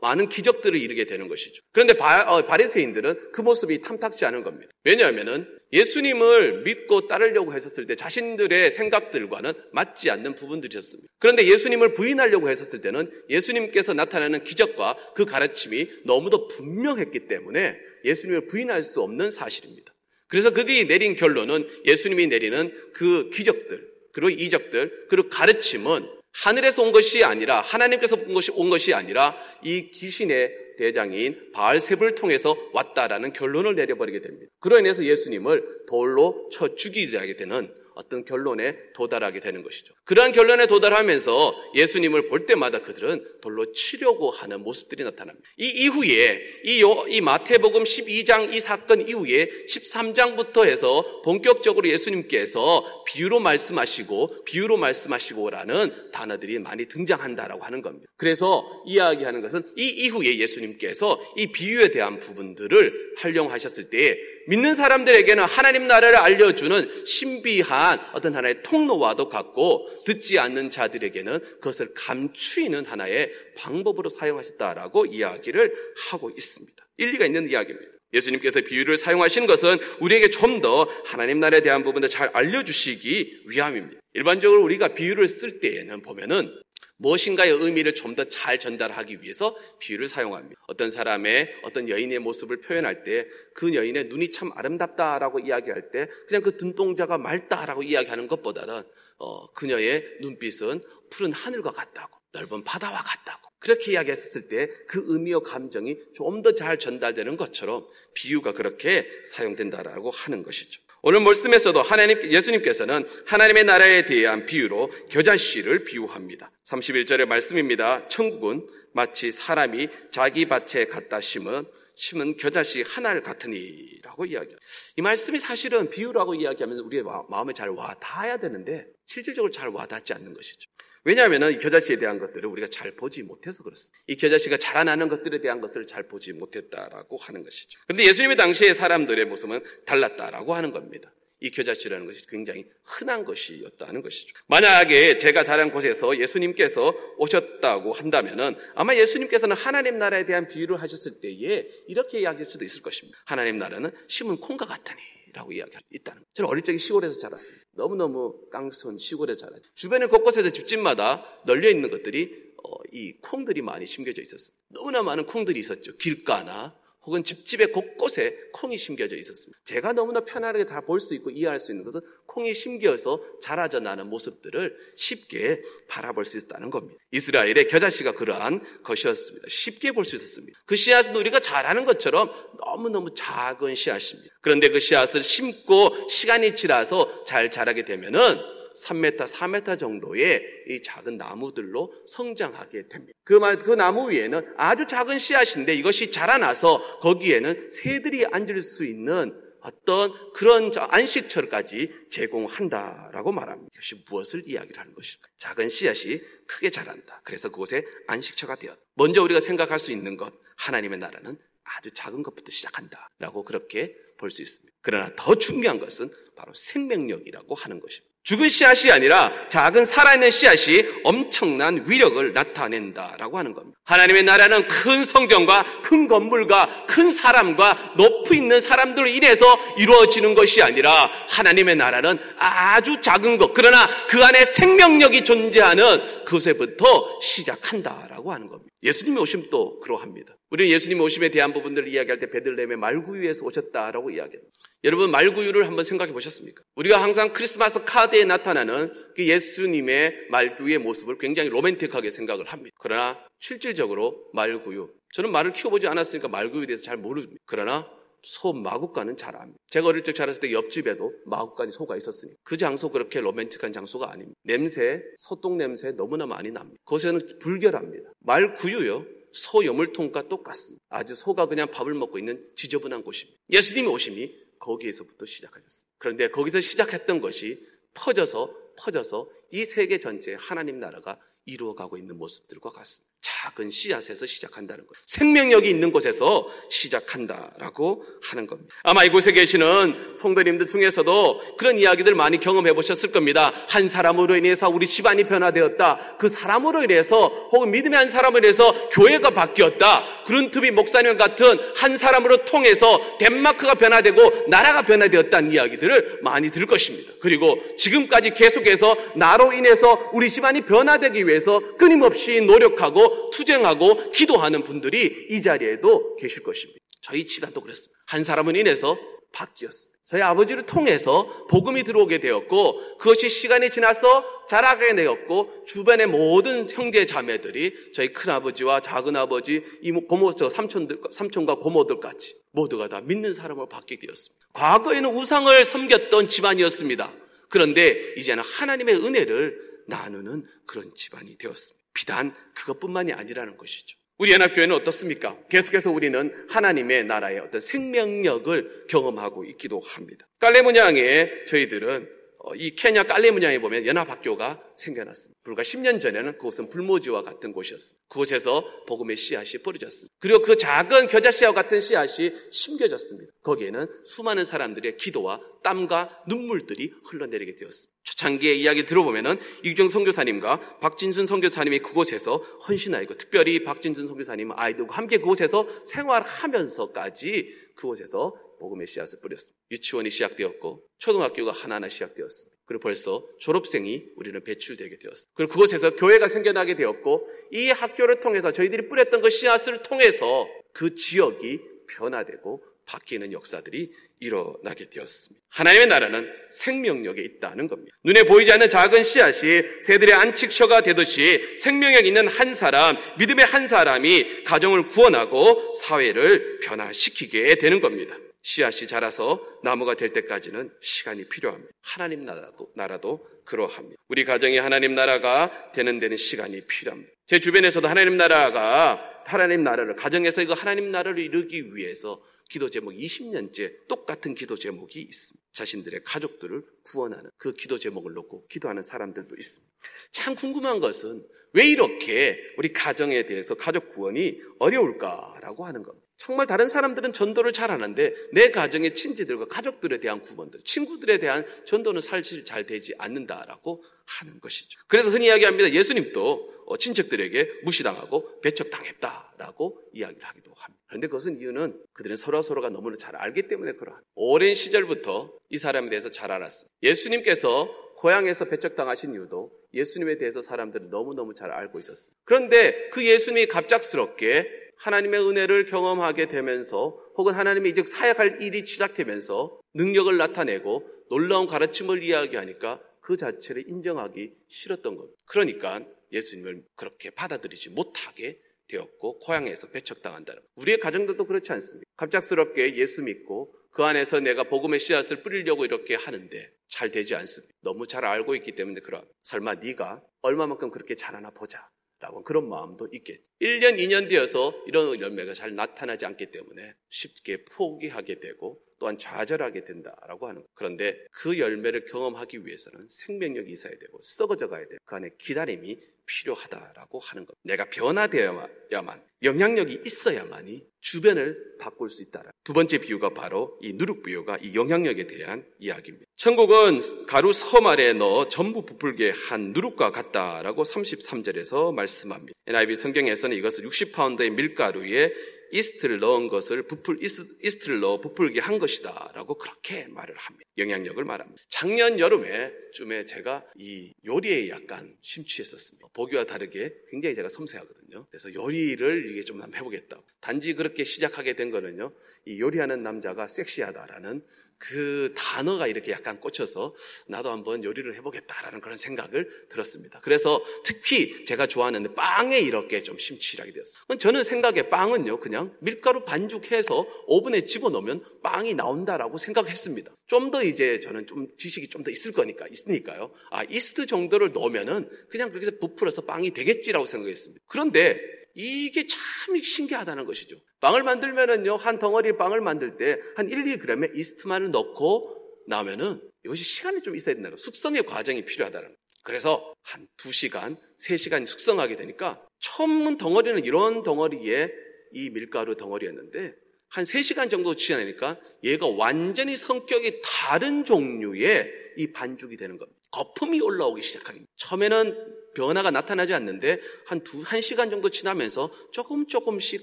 많은 0.00 0.28
기적들을 0.28 0.78
이루게 0.78 1.04
되는 1.04 1.28
것이죠. 1.28 1.62
그런데 1.72 1.94
바, 1.94 2.22
어, 2.22 2.44
바리새인들은 2.44 3.32
그 3.32 3.40
모습이 3.40 3.80
탐탁지 3.80 4.24
않은 4.26 4.42
겁니다. 4.42 4.72
왜냐하면은 4.84 5.46
예수님을 5.72 6.62
믿고 6.64 7.06
따르려고 7.06 7.54
했었을 7.54 7.86
때 7.86 7.94
자신들의 7.94 8.72
생각들과는 8.72 9.52
맞지 9.72 10.10
않는 10.10 10.34
부분들이 10.34 10.70
있었습니다. 10.72 11.10
그런데 11.18 11.46
예수님을 11.46 11.94
부인하려고 11.94 12.50
했었을 12.50 12.80
때는 12.80 13.10
예수님께서 13.30 13.94
나타나는 13.94 14.44
기적과 14.44 14.96
그 15.14 15.24
가르침이 15.24 15.88
너무도 16.04 16.48
분명했기 16.48 17.26
때문에 17.26 17.76
예수님을 18.04 18.46
부인할 18.46 18.82
수 18.82 19.00
없는 19.02 19.30
사실입니다. 19.30 19.92
그래서 20.28 20.50
그들이 20.50 20.86
내린 20.86 21.14
결론은 21.14 21.68
예수님이 21.86 22.26
내리는 22.26 22.72
그 22.94 23.30
기적들, 23.34 23.86
그리고 24.12 24.30
이적들, 24.30 25.06
그리고 25.08 25.28
가르침은 25.28 26.08
하늘에서 26.32 26.82
온 26.82 26.92
것이 26.92 27.24
아니라 27.24 27.60
하나님께서 27.60 28.16
온 28.16 28.34
것이 28.34 28.50
온 28.54 28.70
것이 28.70 28.94
아니라 28.94 29.36
이 29.62 29.90
귀신의 29.90 30.62
대장인 30.78 31.52
바알셉을 31.52 32.14
통해서 32.14 32.56
왔다라는 32.72 33.32
결론을 33.32 33.74
내려버리게 33.74 34.20
됩니다. 34.20 34.50
그로 34.58 34.78
인해서 34.78 35.04
예수님을 35.04 35.84
돌로 35.88 36.48
쳐 36.50 36.74
죽이게 36.74 37.36
되는 37.36 37.72
어떤 38.04 38.24
결론에 38.24 38.76
도달하게 38.94 39.40
되는 39.40 39.62
것이죠. 39.62 39.94
그러한 40.04 40.32
결론에 40.32 40.66
도달하면서 40.66 41.72
예수님을 41.74 42.28
볼 42.28 42.46
때마다 42.46 42.80
그들은 42.80 43.24
돌로 43.40 43.72
치려고 43.72 44.30
하는 44.30 44.62
모습들이 44.62 45.04
나타납니다. 45.04 45.48
이 45.56 45.68
이후에 45.68 46.42
이, 46.64 46.82
요, 46.82 47.04
이 47.08 47.20
마태복음 47.20 47.84
12장 47.84 48.52
이 48.54 48.60
사건 48.60 49.08
이후에 49.08 49.48
13장부터 49.68 50.66
해서 50.66 51.22
본격적으로 51.22 51.88
예수님께서 51.88 53.04
비유로 53.06 53.40
말씀하시고 53.40 54.44
비유로 54.44 54.76
말씀하시고라는 54.76 56.10
단어들이 56.12 56.58
많이 56.58 56.86
등장한다라고 56.86 57.64
하는 57.64 57.82
겁니다. 57.82 58.06
그래서 58.16 58.82
이야기하는 58.86 59.40
것은 59.42 59.62
이 59.76 59.88
이후에 59.88 60.38
예수님께서 60.38 61.20
이 61.36 61.52
비유에 61.52 61.90
대한 61.90 62.18
부분들을 62.18 63.14
활용하셨을 63.18 63.90
때 63.90 64.18
믿는 64.48 64.74
사람들에게는 64.74 65.44
하나님 65.44 65.86
나라를 65.86 66.18
알려주는 66.18 67.04
신비한 67.04 67.91
어떤 68.12 68.34
하나의 68.34 68.62
통로와도 68.62 69.28
같고 69.28 69.88
듣지 70.04 70.38
않는 70.38 70.70
자들에게는 70.70 71.38
그것을 71.60 71.94
감추이는 71.94 72.84
하나의 72.86 73.30
방법으로 73.56 74.08
사용하셨다라고 74.10 75.06
이야기를 75.06 75.74
하고 76.10 76.30
있습니다. 76.30 76.86
일리가 76.98 77.26
있는 77.26 77.48
이야기입니다. 77.48 77.91
예수님께서 78.12 78.60
비유를 78.60 78.96
사용하신 78.98 79.46
것은 79.46 79.78
우리에게 80.00 80.30
좀 80.30 80.60
더 80.60 80.86
하나님 81.04 81.40
나라에 81.40 81.60
대한 81.62 81.82
부분을 81.82 82.08
잘 82.08 82.30
알려주시기 82.34 83.44
위함입니다. 83.46 84.00
일반적으로 84.14 84.62
우리가 84.62 84.88
비유를 84.88 85.26
쓸 85.28 85.60
때에는 85.60 86.02
보면은 86.02 86.54
무엇인가의 86.98 87.50
의미를 87.52 87.94
좀 87.94 88.14
더 88.14 88.24
잘 88.28 88.60
전달하기 88.60 89.22
위해서 89.22 89.56
비유를 89.80 90.06
사용합니다. 90.08 90.60
어떤 90.68 90.90
사람의 90.90 91.52
어떤 91.62 91.88
여인의 91.88 92.18
모습을 92.20 92.60
표현할 92.60 93.02
때 93.02 93.26
그 93.54 93.74
여인의 93.74 94.04
눈이 94.04 94.30
참 94.30 94.50
아름답다라고 94.54 95.40
이야기할 95.40 95.90
때 95.90 96.06
그냥 96.28 96.42
그 96.42 96.56
눈동자가 96.60 97.18
맑다라고 97.18 97.82
이야기하는 97.82 98.28
것보다는 98.28 98.82
어, 99.18 99.52
그녀의 99.52 100.04
눈빛은 100.20 100.80
푸른 101.10 101.32
하늘과 101.32 101.72
같다고 101.72 102.18
넓은 102.32 102.62
바다와 102.64 102.98
같다고 102.98 103.50
그렇게 103.62 103.92
이야기했을 103.92 104.48
때 104.48 104.68
그 104.88 105.04
의미와 105.06 105.40
감정이 105.40 105.98
좀 106.14 106.42
더 106.42 106.54
잘 106.54 106.78
전달되는 106.78 107.36
것처럼 107.36 107.86
비유가 108.14 108.52
그렇게 108.52 109.06
사용된다라고 109.24 110.10
하는 110.10 110.42
것이죠. 110.42 110.80
오늘 111.04 111.20
말씀에서도 111.20 111.82
하나님, 111.82 112.30
예수님께서는 112.30 113.06
하나님의 113.26 113.64
나라에 113.64 114.04
대한 114.04 114.46
비유로 114.46 114.90
겨자씨를 115.10 115.84
비유합니다. 115.84 116.50
31절의 116.64 117.26
말씀입니다. 117.26 118.06
천국은 118.08 118.68
마치 118.92 119.32
사람이 119.32 119.88
자기 120.12 120.46
밭에 120.46 120.86
갖다 120.86 121.20
심은 121.20 121.64
심은 121.96 122.36
겨자씨 122.36 122.82
하나를 122.82 123.22
같으니라고 123.22 124.26
이야기합니다. 124.26 124.60
이 124.96 125.02
말씀이 125.02 125.38
사실은 125.40 125.90
비유라고 125.90 126.34
이야기하면서 126.36 126.84
우리의 126.84 127.02
마음에 127.28 127.52
잘 127.52 127.68
와닿아야 127.70 128.36
되는데 128.36 128.86
실질적으로 129.06 129.50
잘 129.50 129.68
와닿지 129.70 130.12
않는 130.14 130.32
것이죠. 130.32 130.70
왜냐하면 131.04 131.50
이 131.50 131.58
겨자씨에 131.58 131.96
대한 131.96 132.18
것들을 132.18 132.48
우리가 132.48 132.68
잘 132.68 132.94
보지 132.94 133.22
못해서 133.22 133.62
그렇습니다. 133.62 133.98
이 134.06 134.16
겨자씨가 134.16 134.56
자라나는 134.56 135.08
것들에 135.08 135.38
대한 135.38 135.60
것을 135.60 135.86
잘 135.86 136.04
보지 136.04 136.32
못했다라고 136.32 137.16
하는 137.16 137.42
것이죠. 137.42 137.80
그런데 137.86 138.04
예수님의 138.06 138.36
당시의 138.36 138.74
사람들의 138.74 139.24
모습은 139.26 139.60
달랐다라고 139.84 140.54
하는 140.54 140.72
겁니다. 140.72 141.12
이 141.42 141.50
겨자씨라는 141.50 142.06
것이 142.06 142.24
굉장히 142.28 142.64
흔한 142.84 143.24
것이었다는 143.24 144.02
것이죠. 144.02 144.32
만약에 144.46 145.16
제가 145.16 145.42
자란 145.42 145.72
곳에서 145.72 146.16
예수님께서 146.16 146.94
오셨다고 147.18 147.92
한다면은 147.92 148.54
아마 148.76 148.94
예수님께서는 148.94 149.56
하나님 149.56 149.98
나라에 149.98 150.24
대한 150.24 150.46
비유를 150.46 150.80
하셨을 150.80 151.20
때에 151.20 151.68
이렇게 151.88 152.20
이야기할 152.20 152.46
수도 152.46 152.64
있을 152.64 152.80
것입니다. 152.82 153.18
하나님 153.24 153.58
나라는 153.58 153.90
심은 154.06 154.36
콩과 154.36 154.66
같으니 154.66 155.00
라고 155.32 155.52
이야기하고 155.52 155.86
있다는 155.90 156.22
거예요. 156.22 156.32
저는 156.34 156.50
어릴 156.50 156.62
적에 156.62 156.76
시골에서 156.76 157.16
자랐습니다. 157.18 157.66
너무너무 157.72 158.48
깡스온 158.50 158.98
시골에 158.98 159.34
자랐어요. 159.34 159.62
주변에 159.74 160.06
곳곳에서 160.06 160.50
집집마다 160.50 161.24
널려 161.46 161.70
있는 161.70 161.90
것들이 161.90 162.52
어, 162.64 162.76
이 162.92 163.14
콩들이 163.22 163.62
많이 163.62 163.86
심겨져 163.86 164.22
있었어요. 164.22 164.56
너무나 164.68 165.02
많은 165.02 165.26
콩들이 165.26 165.58
있었죠. 165.58 165.96
길가나 165.96 166.76
혹은 167.04 167.24
집집의 167.24 167.72
곳곳에 167.72 168.36
콩이 168.52 168.78
심겨져 168.78 169.16
있었습니다. 169.16 169.58
제가 169.64 169.92
너무나 169.92 170.20
편안하게 170.20 170.64
다 170.64 170.80
볼 170.82 171.00
수 171.00 171.14
있고 171.14 171.30
이해할 171.30 171.58
수 171.58 171.72
있는 171.72 171.84
것은 171.84 172.00
콩이 172.26 172.54
심겨서 172.54 173.20
자라져 173.40 173.80
나는 173.80 174.08
모습들을 174.08 174.76
쉽게 174.96 175.60
바라볼 175.88 176.24
수 176.24 176.38
있다는 176.38 176.70
겁니다. 176.70 176.98
이스라엘의 177.10 177.68
겨자씨가 177.68 178.12
그러한 178.12 178.62
것이었습니다. 178.84 179.46
쉽게 179.48 179.92
볼 179.92 180.04
수 180.04 180.16
있었습니다. 180.16 180.58
그 180.66 180.76
씨앗은 180.76 181.16
우리가 181.16 181.40
잘 181.40 181.66
아는 181.66 181.84
것처럼 181.84 182.30
너무너무 182.64 183.12
작은 183.14 183.74
씨앗입니다. 183.74 184.30
그런데 184.40 184.68
그 184.68 184.78
씨앗을 184.80 185.22
심고 185.22 186.08
시간이 186.08 186.54
지나서 186.56 187.24
잘 187.24 187.50
자라게 187.50 187.84
되면은 187.84 188.38
3m, 188.76 189.26
4m 189.26 189.78
정도의 189.78 190.42
이 190.68 190.82
작은 190.82 191.16
나무들로 191.16 191.92
성장하게 192.06 192.88
됩니다. 192.88 193.12
그 193.24 193.34
말, 193.34 193.58
그 193.58 193.72
나무 193.72 194.10
위에는 194.10 194.54
아주 194.56 194.86
작은 194.86 195.18
씨앗인데 195.18 195.74
이것이 195.74 196.10
자라나서 196.10 197.00
거기에는 197.00 197.70
새들이 197.70 198.26
앉을 198.26 198.62
수 198.62 198.84
있는 198.84 199.40
어떤 199.60 200.12
그런 200.32 200.72
안식처까지 200.76 201.90
제공한다라고 202.10 203.30
말합니다. 203.32 203.70
이것이 203.74 204.04
무엇을 204.10 204.42
이야기를 204.46 204.78
하는 204.78 204.92
것일까? 204.94 205.28
작은 205.38 205.68
씨앗이 205.68 206.20
크게 206.46 206.70
자란다. 206.70 207.20
그래서 207.24 207.48
그곳에 207.48 207.84
안식처가 208.08 208.56
되었다. 208.56 208.80
먼저 208.94 209.22
우리가 209.22 209.40
생각할 209.40 209.78
수 209.78 209.92
있는 209.92 210.16
것, 210.16 210.34
하나님의 210.56 210.98
나라는 210.98 211.38
아주 211.62 211.90
작은 211.92 212.22
것부터 212.22 212.50
시작한다라고 212.50 213.44
그렇게 213.44 213.94
볼 214.18 214.30
수 214.30 214.42
있습니다. 214.42 214.72
그러나 214.82 215.10
더 215.16 215.34
중요한 215.34 215.78
것은 215.78 216.10
바로 216.36 216.52
생명력이라고 216.54 217.54
하는 217.54 217.80
것입니다. 217.80 218.11
죽은 218.24 218.48
씨앗이 218.48 218.92
아니라 218.92 219.32
작은 219.48 219.84
살아있는 219.84 220.30
씨앗이 220.30 220.84
엄청난 221.02 221.84
위력을 221.88 222.32
나타낸다라고 222.32 223.36
하는 223.36 223.52
겁니다. 223.52 223.76
하나님의 223.84 224.22
나라는 224.22 224.68
큰 224.68 225.04
성전과 225.04 225.82
큰 225.82 226.06
건물과 226.06 226.86
큰 226.86 227.10
사람과 227.10 227.94
높이 227.96 228.36
있는 228.36 228.60
사람들로 228.60 229.08
인해서 229.08 229.44
이루어지는 229.76 230.34
것이 230.34 230.62
아니라 230.62 231.10
하나님의 231.30 231.74
나라는 231.74 232.18
아주 232.38 233.00
작은 233.00 233.38
것, 233.38 233.52
그러나 233.54 233.88
그 234.06 234.22
안에 234.24 234.44
생명력이 234.44 235.24
존재하는 235.24 236.24
그것에부터 236.24 237.18
시작한다라고 237.20 238.32
하는 238.32 238.48
겁니다. 238.48 238.72
예수님이 238.84 239.20
오심도 239.20 239.80
그러합니다. 239.80 240.36
우리는 240.50 240.70
예수님의 240.70 241.04
오심에 241.04 241.30
대한 241.30 241.52
부분들을 241.52 241.88
이야기할 241.88 242.20
때 242.20 242.30
베들레헴의 242.30 242.76
말구유에서 242.76 243.44
오셨다라고 243.46 244.10
이야기합니다. 244.10 244.52
여러분 244.84 245.12
말구유를 245.12 245.68
한번 245.68 245.84
생각해 245.84 246.12
보셨습니까? 246.12 246.64
우리가 246.74 247.00
항상 247.00 247.32
크리스마스 247.32 247.84
카드에 247.84 248.24
나타나는 248.24 248.92
그 249.14 249.28
예수님의 249.28 250.26
말구유의 250.30 250.78
모습을 250.78 251.18
굉장히 251.18 251.50
로맨틱하게 251.50 252.10
생각을 252.10 252.46
합니다. 252.46 252.74
그러나 252.80 253.18
실질적으로 253.38 254.24
말구유 254.32 254.90
저는 255.14 255.30
말을 255.30 255.52
키워보지 255.52 255.86
않았으니까 255.86 256.26
말구유에 256.26 256.66
대해서 256.66 256.82
잘 256.82 256.96
모릅니다. 256.96 257.40
그러나 257.46 257.88
소 258.24 258.52
마국간은 258.52 259.16
잘 259.16 259.36
압니다. 259.36 259.56
제가 259.70 259.86
어릴 259.88 260.02
적 260.02 260.14
자랐을 260.14 260.40
때 260.40 260.52
옆집에도 260.52 261.12
마국간이 261.26 261.70
소가 261.70 261.96
있었으니 261.96 262.32
그 262.42 262.56
장소 262.56 262.90
그렇게 262.90 263.20
로맨틱한 263.20 263.72
장소가 263.72 264.10
아닙니다. 264.10 264.36
냄새, 264.42 265.02
소똥 265.18 265.58
냄새 265.58 265.92
너무나 265.92 266.26
많이 266.26 266.50
납니다. 266.50 266.76
그곳에는 266.84 267.38
불결합니다. 267.40 268.10
말구유요. 268.20 269.06
소 269.32 269.64
여물통과 269.64 270.28
똑같습니다. 270.28 270.84
아주 270.90 271.14
소가 271.14 271.46
그냥 271.46 271.70
밥을 271.70 271.94
먹고 271.94 272.18
있는 272.18 272.44
지저분한 272.54 273.02
곳입니다. 273.02 273.38
예수님이 273.50 273.88
오심이 273.88 274.41
거기에서부터 274.62 275.26
시작하셨습니다. 275.26 275.94
그런데 275.98 276.28
거기서 276.30 276.60
시작했던 276.60 277.20
것이 277.20 277.66
퍼져서 277.94 278.54
퍼져서 278.78 279.28
이 279.50 279.64
세계 279.64 279.98
전체에 279.98 280.36
하나님 280.36 280.78
나라가 280.78 281.18
이루어가고 281.44 281.98
있는 281.98 282.16
모습들과 282.16 282.70
같습니다. 282.70 283.11
작은 283.22 283.70
씨앗에서 283.70 284.26
시작한다는 284.26 284.84
것. 284.86 284.96
생명력이 285.06 285.70
있는 285.70 285.92
곳에서 285.92 286.48
시작한다라고 286.68 288.04
하는 288.24 288.46
겁니다. 288.48 288.74
아마 288.82 289.04
이곳에 289.04 289.30
계시는 289.30 290.14
성도님들 290.14 290.66
중에서도 290.66 291.56
그런 291.56 291.78
이야기들 291.78 292.14
많이 292.16 292.40
경험해 292.40 292.72
보셨을 292.72 293.12
겁니다. 293.12 293.52
한 293.68 293.88
사람으로 293.88 294.36
인해서 294.36 294.68
우리 294.68 294.88
집안이 294.88 295.24
변화되었다. 295.24 296.16
그 296.18 296.28
사람으로 296.28 296.82
인해서 296.82 297.28
혹은 297.52 297.70
믿음의 297.70 297.96
한 297.96 298.08
사람으로 298.08 298.44
인해서 298.44 298.72
교회가 298.90 299.30
바뀌었다. 299.30 300.04
그룬투비 300.26 300.72
목사님 300.72 301.16
같은 301.16 301.58
한 301.76 301.96
사람으로 301.96 302.44
통해서 302.44 303.18
덴마크가 303.18 303.74
변화되고 303.74 304.48
나라가 304.48 304.82
변화되었다는 304.82 305.52
이야기들을 305.52 306.20
많이 306.22 306.50
들을 306.50 306.66
것입니다. 306.66 307.12
그리고 307.20 307.56
지금까지 307.76 308.30
계속해서 308.30 308.96
나로 309.14 309.52
인해서 309.52 310.10
우리 310.12 310.28
집안이 310.28 310.62
변화되기 310.62 311.26
위해서 311.26 311.60
끊임없이 311.76 312.40
노력하고 312.40 313.11
투쟁하고 313.30 314.10
기도하는 314.10 314.62
분들이 314.62 315.26
이 315.30 315.42
자리에도 315.42 316.16
계실 316.16 316.42
것입니다. 316.42 316.80
저희 317.00 317.26
집안도 317.26 317.60
그랬습니다. 317.60 317.98
한 318.06 318.24
사람은 318.24 318.56
인해서 318.56 318.96
바뀌었습니다. 319.32 319.92
저희 320.04 320.20
아버지를 320.20 320.66
통해서 320.66 321.46
복음이 321.48 321.84
들어오게 321.84 322.18
되었고 322.18 322.98
그것이 322.98 323.28
시간이 323.28 323.70
지나서 323.70 324.46
자라게 324.46 324.94
되었고 324.94 325.64
주변의 325.66 326.08
모든 326.08 326.68
형제 326.68 327.06
자매들이 327.06 327.92
저희 327.94 328.12
큰아버지와 328.12 328.80
작은아버지 328.80 329.62
이모 329.80 330.06
고모 330.06 330.34
저 330.34 330.50
삼촌들 330.50 331.00
삼촌과 331.12 331.56
고모들까지 331.56 332.36
모두가 332.50 332.88
다 332.88 333.00
믿는 333.00 333.32
사람으로 333.32 333.68
바뀌게 333.68 334.06
되었습니다. 334.06 334.46
과거에는 334.52 335.14
우상을 335.14 335.64
섬겼던 335.64 336.28
집안이었습니다. 336.28 337.12
그런데 337.48 338.12
이제는 338.16 338.42
하나님의 338.42 338.96
은혜를 338.96 339.72
나누는 339.86 340.44
그런 340.66 340.92
집안이 340.94 341.38
되었습니다. 341.38 341.81
비단 341.94 342.34
그것뿐만이 342.54 343.12
아니라는 343.12 343.56
것이죠. 343.56 343.98
우리 344.18 344.32
연합교회는 344.32 344.74
어떻습니까? 344.76 345.36
계속해서 345.48 345.90
우리는 345.90 346.46
하나님의 346.50 347.04
나라의 347.04 347.40
어떤 347.40 347.60
생명력을 347.60 348.86
경험하고 348.88 349.44
있기도 349.46 349.80
합니다. 349.80 350.26
깔레문양에 350.38 351.46
저희들은 351.48 352.02
어, 352.04 352.21
이 352.56 352.74
케냐 352.74 353.04
깔레문양에 353.04 353.60
보면 353.60 353.86
연합학교가 353.86 354.62
생겨났습니다. 354.76 355.40
불과 355.44 355.62
10년 355.62 356.00
전에는 356.00 356.32
그곳은 356.38 356.68
불모지와 356.70 357.22
같은 357.22 357.52
곳이었습니다. 357.52 358.04
그곳에서 358.08 358.64
복음의 358.86 359.16
씨앗이 359.16 359.62
뿌려졌습니다. 359.62 360.12
그리고 360.18 360.42
그 360.42 360.56
작은 360.56 361.08
겨자 361.08 361.30
씨앗과 361.30 361.62
같은 361.62 361.80
씨앗이 361.80 362.32
심겨졌습니다. 362.50 363.32
거기에는 363.42 363.86
수많은 364.04 364.44
사람들의 364.44 364.96
기도와 364.96 365.40
땀과 365.62 366.24
눈물들이 366.26 366.92
흘러내리게 367.04 367.54
되었습니다. 367.54 367.92
초창기의 368.02 368.60
이야기 368.60 368.84
들어보면은 368.86 369.38
이규정 369.64 369.88
선교사님과 369.88 370.78
박진순 370.80 371.26
선교사님이 371.26 371.78
그곳에서 371.78 372.38
헌신하고 372.68 373.16
특별히 373.16 373.62
박진순 373.62 374.08
선교사님은 374.08 374.56
아이들과 374.58 374.96
함께 374.96 375.18
그곳에서 375.18 375.68
생활하면서까지 375.84 377.54
그곳에서 377.76 378.34
복음의 378.62 378.86
씨앗을 378.86 379.18
뿌렸습니다. 379.20 379.58
유치원이 379.72 380.08
시작되었고 380.10 380.84
초등학교가 380.98 381.52
하나하나 381.52 381.88
시작되었습니다. 381.88 382.56
그리고 382.64 382.82
벌써 382.82 383.26
졸업생이 383.40 384.04
우리는 384.16 384.42
배출되게 384.42 384.98
되었습니다. 384.98 385.30
그리고 385.34 385.52
그곳에서 385.52 385.96
교회가 385.96 386.28
생겨나게 386.28 386.76
되었고 386.76 387.28
이 387.50 387.70
학교를 387.70 388.20
통해서 388.20 388.52
저희들이 388.52 388.88
뿌렸던 388.88 389.20
그 389.20 389.30
씨앗을 389.30 389.82
통해서 389.82 390.46
그 390.72 390.94
지역이 390.94 391.60
변화되고 391.88 392.62
바뀌는 392.86 393.32
역사들이 393.32 393.92
일어나게 394.20 394.88
되었습니다. 394.88 395.44
하나님의 395.50 395.86
나라는 395.88 396.32
생명력에 396.50 397.22
있다는 397.22 397.68
겁니다. 397.68 397.94
눈에 398.04 398.22
보이지 398.22 398.50
않는 398.52 398.70
작은 398.70 399.02
씨앗이 399.02 399.62
새들의 399.80 400.14
안식처가 400.14 400.82
되듯이 400.82 401.56
생명력 401.58 402.06
있는 402.06 402.28
한 402.28 402.54
사람, 402.54 402.96
믿음의 403.18 403.44
한 403.44 403.66
사람이 403.66 404.44
가정을 404.44 404.88
구원하고 404.88 405.74
사회를 405.74 406.60
변화시키게 406.60 407.56
되는 407.56 407.80
겁니다. 407.80 408.16
씨앗이 408.42 408.86
자라서 408.86 409.40
나무가 409.62 409.94
될 409.94 410.12
때까지는 410.12 410.70
시간이 410.80 411.28
필요합니다. 411.28 411.72
하나님 411.80 412.24
나라도, 412.24 412.70
나라도 412.74 413.26
그러합니다. 413.44 413.96
우리 414.08 414.24
가정이 414.24 414.58
하나님 414.58 414.94
나라가 414.94 415.72
되는 415.72 415.98
데는 415.98 416.16
시간이 416.16 416.66
필요합니다. 416.66 417.10
제 417.26 417.40
주변에서도 417.40 417.86
하나님 417.86 418.16
나라가, 418.16 419.00
하나님 419.24 419.62
나라를, 419.62 419.96
가정에서 419.96 420.42
이거 420.42 420.54
하나님 420.54 420.90
나라를 420.90 421.22
이루기 421.22 421.74
위해서 421.74 422.22
기도 422.50 422.68
제목 422.68 422.92
20년째 422.92 423.88
똑같은 423.88 424.34
기도 424.34 424.56
제목이 424.56 425.00
있습니다. 425.00 425.42
자신들의 425.52 426.02
가족들을 426.04 426.62
구원하는 426.84 427.30
그 427.38 427.54
기도 427.54 427.78
제목을 427.78 428.12
놓고 428.12 428.46
기도하는 428.48 428.82
사람들도 428.82 429.34
있습니다. 429.38 429.72
참 430.12 430.34
궁금한 430.34 430.80
것은 430.80 431.24
왜 431.54 431.66
이렇게 431.66 432.38
우리 432.56 432.72
가정에 432.72 433.24
대해서 433.24 433.54
가족 433.54 433.88
구원이 433.88 434.40
어려울까라고 434.58 435.64
하는 435.64 435.82
겁니다. 435.82 436.06
정말 436.22 436.46
다른 436.46 436.68
사람들은 436.68 437.12
전도를 437.12 437.52
잘 437.52 437.72
하는데 437.72 438.14
내 438.32 438.50
가정의 438.52 438.94
친지들과 438.94 439.46
가족들에 439.46 439.98
대한 439.98 440.22
구원들, 440.22 440.60
친구들에 440.60 441.18
대한 441.18 441.44
전도는 441.66 442.00
사실 442.00 442.44
잘 442.44 442.64
되지 442.64 442.94
않는다라고 442.96 443.82
하는 444.06 444.38
것이죠. 444.38 444.78
그래서 444.86 445.10
흔히 445.10 445.26
이야기합니다. 445.26 445.72
예수님도 445.72 446.52
어, 446.66 446.76
친척들에게 446.76 447.62
무시당하고 447.64 448.40
배척당했다라고 448.40 449.82
이야기를 449.92 450.22
하기도 450.22 450.52
합니다. 450.54 450.84
그런데 450.86 451.08
그것은 451.08 451.40
이유는 451.40 451.82
그들은 451.92 452.14
서로 452.14 452.40
서로가 452.40 452.68
너무나 452.68 452.94
잘 452.96 453.16
알기 453.16 453.48
때문에 453.48 453.72
그러한 453.72 454.00
오랜 454.14 454.54
시절부터 454.54 455.32
이 455.48 455.58
사람에 455.58 455.90
대해서 455.90 456.12
잘 456.12 456.30
알았어요. 456.30 456.68
예수님께서 456.84 457.68
고향에서 457.96 458.44
배척당하신 458.44 459.14
이유도 459.14 459.50
예수님에 459.74 460.18
대해서 460.18 460.40
사람들은 460.40 460.88
너무너무 460.90 461.34
잘 461.34 461.50
알고 461.50 461.80
있었어요. 461.80 462.14
그런데 462.24 462.90
그 462.90 463.04
예수님이 463.04 463.46
갑작스럽게 463.46 464.61
하나님의 464.82 465.20
은혜를 465.28 465.66
경험하게 465.66 466.26
되면서 466.26 466.88
혹은 467.16 467.34
하나님이 467.34 467.70
이제 467.70 467.84
사역할 467.86 468.42
일이 468.42 468.66
시작되면서 468.66 469.60
능력을 469.74 470.16
나타내고 470.16 470.88
놀라운 471.08 471.46
가르침을 471.46 472.02
이야기하니까 472.02 472.80
그 473.00 473.16
자체를 473.16 473.64
인정하기 473.68 474.32
싫었던 474.48 474.96
것. 474.96 475.08
그러니까 475.26 475.84
예수님을 476.10 476.64
그렇게 476.74 477.10
받아들이지 477.10 477.70
못하게 477.70 478.34
되었고 478.68 479.20
고향에서 479.20 479.68
배척당한다는 479.68 480.42
것. 480.42 480.48
우리의 480.56 480.80
가정들도 480.80 481.24
그렇지 481.26 481.52
않습니다. 481.52 481.88
갑작스럽게 481.96 482.74
예수 482.76 483.02
믿고 483.02 483.54
그 483.70 483.84
안에서 483.84 484.18
내가 484.18 484.44
복음의 484.44 484.80
씨앗을 484.80 485.22
뿌리려고 485.22 485.64
이렇게 485.64 485.94
하는데 485.94 486.52
잘 486.68 486.90
되지 486.90 487.14
않습니다. 487.14 487.54
너무 487.62 487.86
잘 487.86 488.04
알고 488.04 488.34
있기 488.36 488.52
때문에 488.52 488.80
그럼 488.80 489.04
설마 489.22 489.54
네가 489.56 490.02
얼마만큼 490.22 490.70
그렇게 490.70 490.96
잘하나 490.96 491.30
보자. 491.30 491.71
라고 492.02 492.24
그런 492.24 492.48
마음도 492.48 492.88
있겠죠. 492.92 493.22
1년, 493.40 493.78
2년 493.78 494.08
되어서 494.08 494.52
이런 494.66 495.00
열매가 495.00 495.34
잘 495.34 495.54
나타나지 495.54 496.04
않기 496.04 496.32
때문에 496.32 496.74
쉽게 496.90 497.44
포기하게 497.44 498.18
되고 498.18 498.60
또한 498.80 498.98
좌절하게 498.98 499.62
된다라고 499.62 500.26
하는 500.26 500.42
것. 500.42 500.48
그런데 500.54 500.98
그 501.12 501.38
열매를 501.38 501.84
경험하기 501.84 502.44
위해서는 502.44 502.88
생명력이 502.90 503.52
있어야 503.52 503.72
되고 503.78 504.00
썩어져 504.02 504.48
가야 504.48 504.66
되고 504.66 504.78
그 504.84 504.96
안에 504.96 505.10
기다림이 505.18 505.78
필요하다라고 506.04 506.98
하는 506.98 507.24
것. 507.24 507.36
내가 507.42 507.68
변화되어야만 507.70 509.02
영향력이 509.22 509.82
있어야만이 509.86 510.60
주변을 510.80 511.58
바꿀 511.60 511.88
수 511.88 512.02
있다. 512.02 512.24
두 512.42 512.52
번째 512.52 512.78
비유가 512.78 513.10
바로 513.10 513.56
이 513.62 513.72
누룩 513.74 514.02
비유가 514.02 514.36
이 514.38 514.54
영향력에 514.54 515.06
대한 515.06 515.46
이야기입니다. 515.60 516.04
천국은 516.22 516.78
가루 517.08 517.32
서 517.32 517.66
말에 517.66 517.92
넣어 517.92 518.28
전부 518.28 518.64
부풀게 518.64 519.10
한 519.10 519.52
누룩과 519.52 519.90
같다라고 519.90 520.62
33절에서 520.62 521.74
말씀합니다. 521.74 522.38
NIV 522.46 522.76
성경에서는 522.76 523.36
이것을 523.36 523.64
60파운드의 523.64 524.30
밀가루에 524.30 525.12
이스트를 525.50 525.98
넣은 525.98 526.28
것을 526.28 526.62
부풀 526.62 526.98
이스트, 527.02 527.68
를 527.68 527.80
넣어 527.80 528.00
부풀게 528.00 528.38
한 528.38 528.60
것이다라고 528.60 529.36
그렇게 529.36 529.88
말을 529.88 530.14
합니다. 530.16 530.48
영향력을 530.58 531.04
말합니다. 531.04 531.42
작년 531.48 531.98
여름에 531.98 532.52
쯤에 532.74 533.04
제가 533.04 533.44
이 533.56 533.92
요리에 534.06 534.48
약간 534.48 534.96
심취했었습니다. 535.02 535.88
보기와 535.92 536.22
다르게 536.22 536.72
굉장히 536.92 537.16
제가 537.16 537.30
섬세하거든요. 537.30 538.06
그래서 538.10 538.32
요리를 538.32 539.10
이게 539.10 539.24
좀 539.24 539.42
한번 539.42 539.58
해보겠다. 539.58 540.00
단지 540.20 540.54
그렇게 540.54 540.84
시작하게 540.84 541.34
된 541.34 541.50
거는요. 541.50 541.92
이 542.26 542.40
요리하는 542.40 542.84
남자가 542.84 543.26
섹시하다라는 543.26 544.22
그 544.62 545.12
단어가 545.16 545.66
이렇게 545.66 545.90
약간 545.90 546.20
꽂혀서 546.20 546.74
나도 547.08 547.30
한번 547.32 547.64
요리를 547.64 547.96
해보겠다라는 547.96 548.60
그런 548.60 548.76
생각을 548.76 549.28
들었습니다. 549.48 549.98
그래서 550.04 550.40
특히 550.62 551.24
제가 551.24 551.48
좋아하는 551.48 551.92
빵에 551.94 552.38
이렇게 552.38 552.84
좀 552.84 552.96
심취하게 552.96 553.52
되었어요. 553.52 553.98
저는 553.98 554.22
생각에 554.22 554.68
빵은요, 554.70 555.18
그냥 555.18 555.52
밀가루 555.60 556.04
반죽해서 556.04 556.86
오븐에 557.08 557.44
집어넣으면 557.44 558.04
빵이 558.22 558.54
나온다라고 558.54 559.18
생각했습니다. 559.18 559.92
좀 560.06 560.30
더 560.30 560.42
이제 560.44 560.78
저는 560.80 561.06
좀 561.06 561.26
지식이 561.36 561.68
좀 561.68 561.82
더 561.82 561.90
있을 561.90 562.12
거니까, 562.12 562.46
있으니까요. 562.46 563.10
아, 563.32 563.42
이스트 563.50 563.86
정도를 563.86 564.30
넣으면은 564.32 564.88
그냥 565.10 565.30
그렇게 565.30 565.50
부풀어서 565.58 566.02
빵이 566.02 566.30
되겠지라고 566.30 566.86
생각했습니다. 566.86 567.42
그런데 567.48 567.98
이게 568.34 568.86
참 568.86 569.36
신기하다는 569.36 570.06
것이죠. 570.06 570.36
빵을 570.60 570.82
만들면은요, 570.82 571.56
한 571.56 571.78
덩어리 571.78 572.16
빵을 572.16 572.40
만들 572.40 572.76
때 572.76 572.98
한 573.16 573.28
1, 573.28 573.44
2g의 573.44 573.96
이스트만을 573.96 574.50
넣고 574.50 575.18
나면은 575.48 576.00
이것이 576.24 576.44
시간이 576.44 576.82
좀 576.82 576.94
있어야 576.94 577.14
된다는 577.14 577.36
숙성의 577.36 577.84
과정이 577.84 578.24
필요하다는. 578.24 578.74
그래서 579.02 579.54
한 579.62 579.88
2시간, 579.98 580.56
3시간 580.80 581.26
숙성하게 581.26 581.76
되니까 581.76 582.24
처음 582.38 582.96
덩어리는 582.96 583.44
이런 583.44 583.82
덩어리에 583.82 584.50
이 584.92 585.10
밀가루 585.10 585.56
덩어리였는데 585.56 586.34
한 586.68 586.84
3시간 586.84 587.28
정도 587.30 587.54
지나니까 587.54 588.18
얘가 588.44 588.66
완전히 588.66 589.36
성격이 589.36 590.00
다른 590.04 590.64
종류의 590.64 591.50
이 591.76 591.90
반죽이 591.92 592.36
되는 592.36 592.58
겁니다. 592.58 592.78
거품이 592.92 593.40
올라오기 593.40 593.82
시작하기. 593.82 594.20
처음에는 594.36 595.21
변화가 595.34 595.70
나타나지 595.70 596.12
않는데 596.14 596.60
한 596.86 597.02
두, 597.04 597.22
한 597.22 597.40
시간 597.40 597.70
정도 597.70 597.88
지나면서 597.90 598.50
조금 598.72 599.06
조금씩 599.06 599.62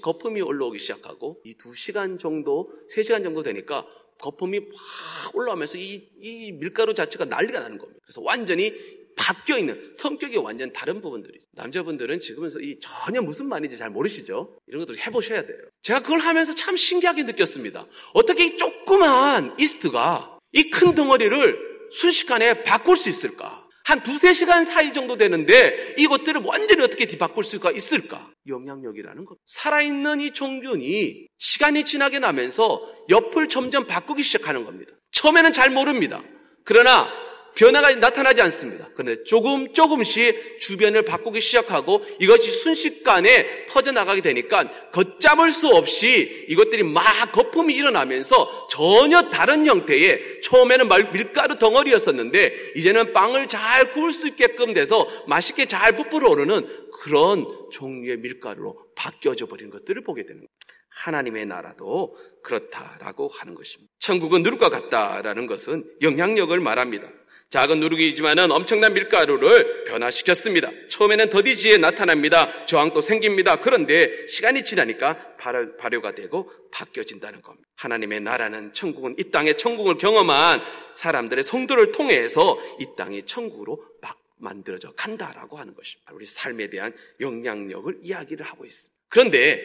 거품이 0.00 0.40
올라오기 0.42 0.78
시작하고 0.78 1.40
이 1.44 1.54
두 1.54 1.74
시간 1.74 2.18
정도, 2.18 2.70
세 2.88 3.02
시간 3.02 3.22
정도 3.22 3.42
되니까 3.42 3.86
거품이 4.18 4.58
확 4.58 5.36
올라오면서 5.36 5.78
이, 5.78 6.08
이 6.18 6.52
밀가루 6.52 6.94
자체가 6.94 7.24
난리가 7.26 7.60
나는 7.60 7.78
겁니다. 7.78 8.00
그래서 8.04 8.20
완전히 8.22 8.74
바뀌어 9.16 9.58
있는 9.58 9.92
성격이 9.96 10.36
완전 10.38 10.72
다른 10.72 11.00
부분들이죠. 11.02 11.46
남자분들은 11.52 12.20
지금에서 12.20 12.60
이 12.60 12.78
전혀 12.80 13.20
무슨 13.20 13.48
말인지 13.48 13.76
잘 13.76 13.90
모르시죠? 13.90 14.56
이런 14.66 14.84
것도 14.84 14.96
해보셔야 14.98 15.44
돼요. 15.44 15.58
제가 15.82 16.00
그걸 16.00 16.20
하면서 16.20 16.54
참 16.54 16.76
신기하게 16.76 17.24
느꼈습니다. 17.24 17.86
어떻게 18.14 18.46
이 18.46 18.56
조그만 18.56 19.54
이스트가 19.58 20.38
이 20.52 20.70
큰 20.70 20.94
덩어리를 20.94 21.90
순식간에 21.92 22.62
바꿀 22.62 22.96
수 22.96 23.08
있을까? 23.08 23.59
한 23.90 24.04
두세 24.04 24.32
시간 24.32 24.64
사이 24.64 24.92
정도 24.92 25.16
되는데 25.16 25.96
이것들을 25.98 26.42
완전히 26.44 26.80
어떻게 26.84 27.06
뒤바꿀 27.06 27.42
수가 27.42 27.72
있을까? 27.72 28.30
영향력이라는 28.46 29.24
것. 29.24 29.36
살아있는 29.46 30.20
이 30.20 30.30
종균이 30.30 31.26
시간이 31.38 31.84
지나게 31.84 32.20
나면서 32.20 32.80
옆을 33.08 33.48
점점 33.48 33.88
바꾸기 33.88 34.22
시작하는 34.22 34.64
겁니다. 34.64 34.92
처음에는 35.10 35.52
잘 35.52 35.70
모릅니다. 35.70 36.22
그러나 36.64 37.08
변화가 37.54 37.94
나타나지 37.96 38.40
않습니다. 38.42 38.88
그런데 38.94 39.22
조금 39.24 39.72
조금씩 39.72 40.58
주변을 40.60 41.02
바꾸기 41.02 41.40
시작하고 41.40 42.02
이것이 42.20 42.50
순식간에 42.50 43.66
퍼져나가게 43.66 44.20
되니까 44.20 44.68
걷잡을 44.92 45.50
수 45.52 45.68
없이 45.68 46.46
이것들이 46.48 46.82
막 46.82 47.32
거품이 47.32 47.74
일어나면서 47.74 48.68
전혀 48.68 49.22
다른 49.30 49.66
형태의 49.66 50.40
처음에는 50.42 50.88
밀가루 51.12 51.58
덩어리였었는데 51.58 52.72
이제는 52.76 53.12
빵을 53.12 53.48
잘 53.48 53.90
구울 53.90 54.12
수 54.12 54.26
있게끔 54.28 54.72
돼서 54.72 55.06
맛있게 55.26 55.66
잘 55.66 55.96
부풀어 55.96 56.30
오르는 56.30 56.66
그런 57.02 57.46
종류의 57.72 58.18
밀가루로 58.18 58.76
바뀌어져 58.94 59.46
버린 59.46 59.70
것들을 59.70 60.02
보게 60.04 60.22
되는 60.22 60.40
거예요. 60.40 60.48
하나님의 60.90 61.46
나라도 61.46 62.16
그렇다라고 62.42 63.28
하는 63.28 63.54
것입니다. 63.54 63.92
천국은 63.98 64.42
누룩과 64.42 64.68
같다라는 64.68 65.46
것은 65.46 65.84
영향력을 66.02 66.58
말합니다. 66.60 67.08
작은 67.50 67.80
누룩이지만은 67.80 68.52
엄청난 68.52 68.94
밀가루를 68.94 69.84
변화시켰습니다. 69.84 70.70
처음에는 70.88 71.30
더디지에 71.30 71.78
나타납니다. 71.78 72.64
저항도 72.64 73.00
생깁니다. 73.00 73.56
그런데 73.56 74.08
시간이 74.28 74.64
지나니까 74.64 75.36
발효, 75.36 76.00
가 76.00 76.12
되고 76.12 76.48
바뀌어진다는 76.70 77.42
겁니다. 77.42 77.68
하나님의 77.76 78.20
나라는 78.20 78.72
천국은 78.72 79.16
이 79.18 79.32
땅의 79.32 79.56
천국을 79.56 79.98
경험한 79.98 80.62
사람들의 80.94 81.42
성도를 81.42 81.90
통해서 81.90 82.56
이 82.78 82.86
땅의 82.96 83.26
천국으로 83.26 83.82
막 84.00 84.16
만들어져 84.36 84.92
간다라고 84.92 85.58
하는 85.58 85.74
것입니다. 85.74 86.12
우리 86.14 86.26
삶에 86.26 86.70
대한 86.70 86.94
영향력을 87.20 87.98
이야기를 88.02 88.46
하고 88.46 88.64
있습니다. 88.64 88.94
그런데 89.08 89.60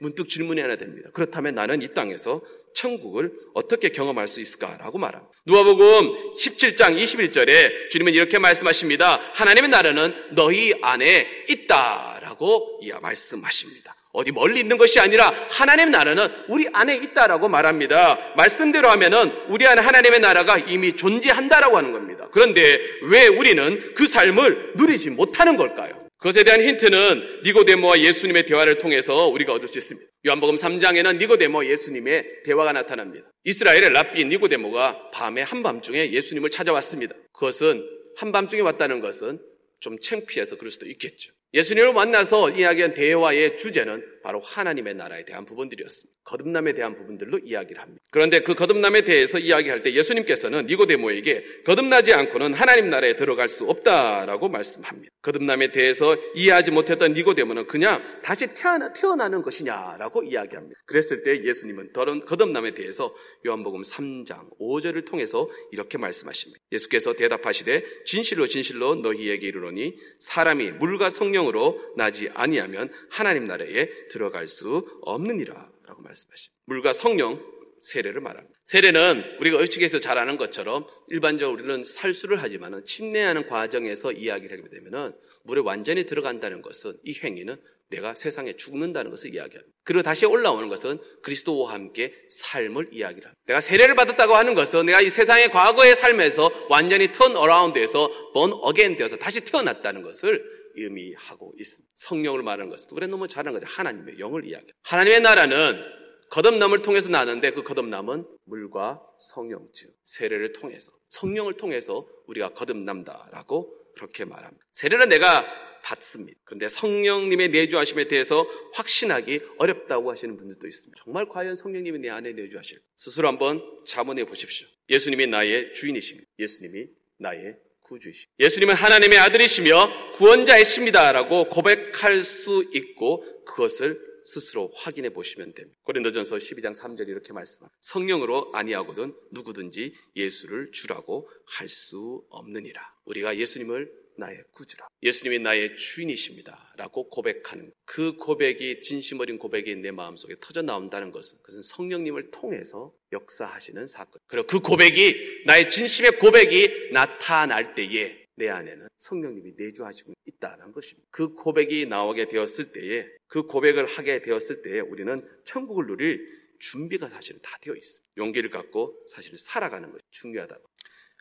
문득 0.00 0.28
질문이 0.28 0.60
하나 0.60 0.76
됩니다. 0.76 1.10
그렇다면 1.12 1.54
나는 1.54 1.82
이 1.82 1.92
땅에서 1.92 2.40
천국을 2.74 3.32
어떻게 3.54 3.88
경험할 3.88 4.28
수 4.28 4.40
있을까라고 4.40 4.98
말합니다. 4.98 5.32
누가복음 5.46 6.34
17장 6.36 7.02
21절에 7.02 7.90
주님은 7.90 8.12
이렇게 8.12 8.38
말씀하십니다. 8.38 9.20
하나님의 9.34 9.70
나라는 9.70 10.14
너희 10.32 10.74
안에 10.80 11.26
있다라고 11.48 12.80
말씀하십니다. 13.00 13.96
어디 14.12 14.32
멀리 14.32 14.60
있는 14.60 14.78
것이 14.78 14.98
아니라 15.00 15.32
하나님의 15.50 15.90
나라는 15.90 16.28
우리 16.48 16.66
안에 16.72 16.96
있다라고 16.96 17.48
말합니다. 17.48 18.18
말씀대로 18.36 18.88
하면은 18.90 19.32
우리 19.48 19.66
안에 19.66 19.80
하나님의 19.82 20.20
나라가 20.20 20.56
이미 20.58 20.94
존재한다라고 20.94 21.76
하는 21.76 21.92
겁니다. 21.92 22.28
그런데 22.32 22.80
왜 23.02 23.26
우리는 23.26 23.94
그 23.94 24.06
삶을 24.06 24.72
누리지 24.76 25.10
못하는 25.10 25.56
걸까요? 25.56 26.07
그것에 26.18 26.42
대한 26.42 26.60
힌트는 26.60 27.42
니고데모와 27.44 28.00
예수님의 28.00 28.44
대화를 28.46 28.78
통해서 28.78 29.28
우리가 29.28 29.52
얻을 29.52 29.68
수 29.68 29.78
있습니다. 29.78 30.10
요한복음 30.26 30.56
3장에는 30.56 31.18
니고데모 31.18 31.64
예수님의 31.64 32.42
대화가 32.44 32.72
나타납니다. 32.72 33.30
이스라엘의 33.44 33.90
랍비 33.90 34.24
니고데모가 34.24 35.10
밤에 35.12 35.42
한밤중에 35.42 36.10
예수님을 36.10 36.50
찾아왔습니다. 36.50 37.14
그것은 37.32 37.86
한밤중에 38.16 38.62
왔다는 38.62 39.00
것은 39.00 39.38
좀 39.78 39.96
창피해서 40.00 40.56
그럴 40.56 40.72
수도 40.72 40.86
있겠죠. 40.88 41.32
예수님을 41.54 41.92
만나서 41.92 42.50
이야기한 42.50 42.94
대화의 42.94 43.56
주제는 43.56 44.04
바로 44.24 44.40
하나님의 44.40 44.94
나라에 44.94 45.24
대한 45.24 45.44
부분들이었습니다. 45.44 46.17
거듭남에 46.28 46.74
대한 46.74 46.94
부분들로 46.94 47.38
이야기를 47.38 47.80
합니다. 47.80 48.04
그런데 48.10 48.40
그 48.40 48.54
거듭남에 48.54 49.00
대해서 49.02 49.38
이야기할 49.38 49.82
때 49.82 49.94
예수님께서는 49.94 50.66
니고데모에게 50.66 51.62
거듭나지 51.64 52.12
않고는 52.12 52.52
하나님 52.52 52.90
나라에 52.90 53.16
들어갈 53.16 53.48
수 53.48 53.64
없다라고 53.64 54.50
말씀합니다. 54.50 55.10
거듭남에 55.22 55.72
대해서 55.72 56.16
이해하지 56.34 56.70
못했던 56.70 57.14
니고데모는 57.14 57.66
그냥 57.66 58.02
다시 58.22 58.52
태어나, 58.52 58.92
태어나는 58.92 59.40
것이냐라고 59.40 60.22
이야기합니다. 60.22 60.78
그랬을 60.84 61.22
때 61.22 61.42
예수님은 61.42 61.92
거듭남에 62.26 62.74
대해서 62.74 63.14
요한복음 63.46 63.82
3장 63.82 64.58
5절을 64.60 65.06
통해서 65.06 65.48
이렇게 65.72 65.96
말씀하십니다. 65.96 66.62
예수께서 66.72 67.14
대답하시되 67.14 67.84
진실로 68.04 68.46
진실로 68.46 68.96
너희에게 68.96 69.46
이르노니 69.46 69.96
사람이 70.18 70.72
물과 70.72 71.08
성령으로 71.08 71.80
나지 71.96 72.28
아니하면 72.34 72.92
하나님 73.08 73.46
나라에 73.46 73.86
들어갈 74.10 74.46
수 74.48 74.82
없느니라. 75.00 75.77
라고 75.88 76.02
말씀하십니다. 76.02 76.54
물과 76.66 76.92
성령, 76.92 77.42
세례를 77.80 78.20
말합니다. 78.20 78.58
세례는 78.64 79.38
우리가 79.40 79.58
의식에서 79.60 80.00
잘 80.00 80.18
아는 80.18 80.36
것처럼 80.36 80.86
일반적으로 81.08 81.62
우리는 81.62 81.82
살수를 81.82 82.42
하지만 82.42 82.84
침례하는 82.84 83.48
과정에서 83.48 84.12
이야기를 84.12 84.58
하게 84.58 84.68
되면 84.68 85.16
물에 85.44 85.62
완전히 85.64 86.04
들어간다는 86.04 86.60
것은 86.60 86.94
이 87.04 87.18
행위는 87.22 87.56
내가 87.90 88.14
세상에 88.14 88.52
죽는다는 88.54 89.10
것을 89.10 89.34
이야기합니다. 89.34 89.72
그리고 89.84 90.02
다시 90.02 90.26
올라오는 90.26 90.68
것은 90.68 90.98
그리스도와 91.22 91.72
함께 91.72 92.12
삶을 92.28 92.90
이야기를 92.92 93.24
합니다. 93.24 93.40
내가 93.46 93.62
세례를 93.62 93.94
받았다고 93.94 94.36
하는 94.36 94.54
것은 94.54 94.84
내가 94.84 95.00
이 95.00 95.08
세상의 95.08 95.50
과거의 95.50 95.96
삶에서 95.96 96.50
완전히 96.68 97.12
turn 97.12 97.34
around에서 97.34 98.32
born 98.34 98.52
again 98.52 98.96
되어서 98.96 99.16
다시 99.16 99.42
태어났다는 99.42 100.02
것을 100.02 100.57
의미하고 100.82 101.54
있습니다. 101.58 101.92
성령을 101.96 102.42
말하는 102.42 102.70
것은 102.70 102.94
그래 102.94 103.06
너무 103.06 103.28
잘하는 103.28 103.58
거죠. 103.58 103.70
하나님의 103.70 104.18
영을 104.18 104.46
이야기. 104.46 104.66
하나님의 104.82 105.20
나라는 105.20 105.82
거듭남을 106.30 106.82
통해서 106.82 107.08
나는데 107.08 107.52
그 107.52 107.62
거듭남은 107.62 108.26
물과 108.44 109.02
성령 109.18 109.68
즉 109.72 109.94
세례를 110.04 110.52
통해서 110.52 110.92
성령을 111.08 111.56
통해서 111.56 112.06
우리가 112.26 112.50
거듭남다라고 112.50 113.74
그렇게 113.94 114.24
말합니다. 114.24 114.64
세례는 114.72 115.08
내가 115.08 115.46
받습니다. 115.82 116.38
그런데 116.44 116.68
성령님의 116.68 117.48
내주하심에 117.50 118.08
대해서 118.08 118.46
확신하기 118.74 119.40
어렵다고 119.58 120.10
하시는 120.10 120.36
분들도 120.36 120.66
있습니다. 120.66 121.02
정말 121.02 121.26
과연 121.28 121.54
성령님이 121.54 122.00
내 122.00 122.10
안에 122.10 122.32
내주하실 122.32 122.80
스스로 122.96 123.28
한번 123.28 123.62
자문해 123.86 124.24
보십시오. 124.24 124.66
예수님이 124.90 125.28
나의 125.28 125.72
주인이십니다. 125.74 126.28
예수님이 126.38 126.88
나의 127.18 127.56
구주이십니다. 127.88 128.32
예수님은 128.38 128.74
하나님의 128.74 129.18
아들이시며 129.18 130.12
구원자이십니다라고 130.16 131.48
고백할 131.48 132.22
수 132.22 132.68
있고 132.72 133.24
그것을 133.44 134.06
스스로 134.24 134.70
확인해 134.74 135.10
보시면 135.10 135.54
됩니다. 135.54 135.78
고린도전서 135.84 136.36
12장 136.36 136.78
3절 136.78 137.08
이렇게 137.08 137.32
말씀합니다. 137.32 137.74
성령으로 137.80 138.50
아니하거든 138.52 139.14
누구든지 139.32 139.94
예수를 140.16 140.70
주라고 140.72 141.26
할 141.46 141.68
수 141.68 142.24
없느니라. 142.28 142.80
우리가 143.06 143.38
예수님을 143.38 143.90
나의 144.18 144.42
구주라. 144.52 144.88
예수님이 145.02 145.38
나의 145.38 145.76
주인이십니다. 145.76 146.74
라고 146.76 147.08
고백하는 147.08 147.72
그 147.84 148.16
고백이 148.16 148.80
진심 148.80 149.20
어린 149.20 149.38
고백이 149.38 149.76
내 149.76 149.90
마음속에 149.90 150.34
터져 150.40 150.62
나온다는 150.62 151.12
것은 151.12 151.38
그것은 151.38 151.62
성령님을 151.62 152.30
통해서 152.30 152.92
역사하시는 153.12 153.86
사건. 153.86 154.20
그리고 154.26 154.46
그 154.46 154.60
고백이 154.60 155.44
나의 155.46 155.68
진심의 155.68 156.18
고백이 156.18 156.90
나타날 156.92 157.74
때에 157.74 158.26
내 158.34 158.48
안에는 158.48 158.88
성령님이 158.98 159.52
내주하시고 159.56 160.12
있다는 160.26 160.72
것입니다. 160.72 161.08
그 161.10 161.34
고백이 161.34 161.86
나오게 161.86 162.28
되었을 162.28 162.72
때에 162.72 163.06
그 163.26 163.44
고백을 163.44 163.86
하게 163.86 164.20
되었을 164.22 164.62
때에 164.62 164.80
우리는 164.80 165.26
천국을 165.44 165.86
누릴 165.86 166.38
준비가 166.60 167.08
사실은 167.08 167.40
다 167.42 167.56
되어 167.60 167.74
있습니다. 167.74 168.12
용기를 168.16 168.50
갖고 168.50 169.00
사실은 169.06 169.38
살아가는 169.38 169.90
것이 169.90 170.02
중요하다고. 170.10 170.67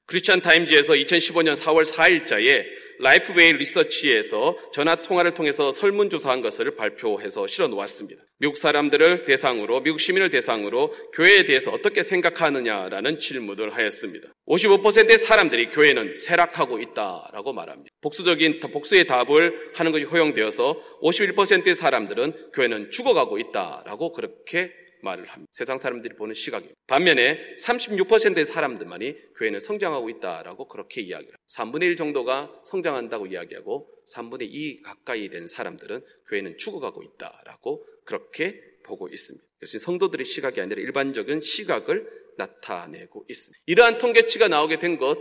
크리스천 0.08 0.40
타임즈에서 0.40 0.94
2015년 0.94 1.58
4월 1.58 1.86
4일자에 1.86 2.64
라이프웨이 3.00 3.54
리서치에서 3.54 4.58
전화 4.72 4.96
통화를 4.96 5.34
통해서 5.34 5.72
설문조사한 5.74 6.42
것을 6.42 6.76
발표해서 6.78 7.46
실어 7.46 7.68
놓았습니다. 7.68 8.24
미국 8.40 8.58
사람들을 8.58 9.26
대상으로, 9.26 9.82
미국 9.82 10.00
시민을 10.00 10.30
대상으로 10.30 10.94
교회에 11.14 11.44
대해서 11.44 11.72
어떻게 11.72 12.04
생각하느냐라는 12.04 13.20
질문을 13.20 13.76
하였습니다. 13.76 14.30
55%의 14.48 15.18
사람들이 15.18 15.72
교회는 15.72 16.16
쇠락하고 16.16 16.80
있다라고 16.80 17.52
말합니다. 17.52 17.90
복수적인, 18.02 18.62
복수의 18.62 19.08
답을 19.08 19.72
하는 19.76 19.92
것이 19.92 20.06
허용되어서 20.06 20.76
51%의 21.04 21.76
사람들은 21.76 22.52
교회는 22.54 22.92
죽어가고 22.92 23.40
있다라고 23.40 24.14
그렇게 24.14 24.70
말을 25.08 25.26
합니다. 25.26 25.52
세상 25.54 25.78
사람들이 25.78 26.16
보는 26.16 26.36
시각입니다. 26.36 26.76
반면에 26.88 27.56
36%의 27.56 28.46
사람들만이 28.46 29.14
교회는 29.38 29.60
성장하고 29.60 30.10
있다라고 30.10 30.68
그렇게 30.68 31.02
이야기를 31.02 31.34
합니다. 31.34 31.44
3분의 31.48 31.84
1 31.84 31.96
정도가 31.96 32.62
성장한다고 32.66 33.28
이야기하고 33.28 33.90
3분의 34.14 34.48
2 34.52 34.82
가까이 34.82 35.30
되는 35.30 35.48
사람들은 35.48 36.02
교회는 36.28 36.58
죽어가고 36.58 37.04
있다라고 37.04 37.86
그렇게 38.04 38.62
보고 38.84 39.08
있습니다. 39.08 39.46
그래서 39.60 39.80
성도들의 39.80 40.26
시각이 40.26 40.62
아니라 40.62 40.82
일반적인 40.82 41.42
시각을 41.42 42.08
나타내고 42.38 43.26
있습니다. 43.28 43.60
이러한 43.66 43.98
통계치가 43.98 44.48
나오게 44.48 44.80
된 44.80 44.98
것, 44.98 45.18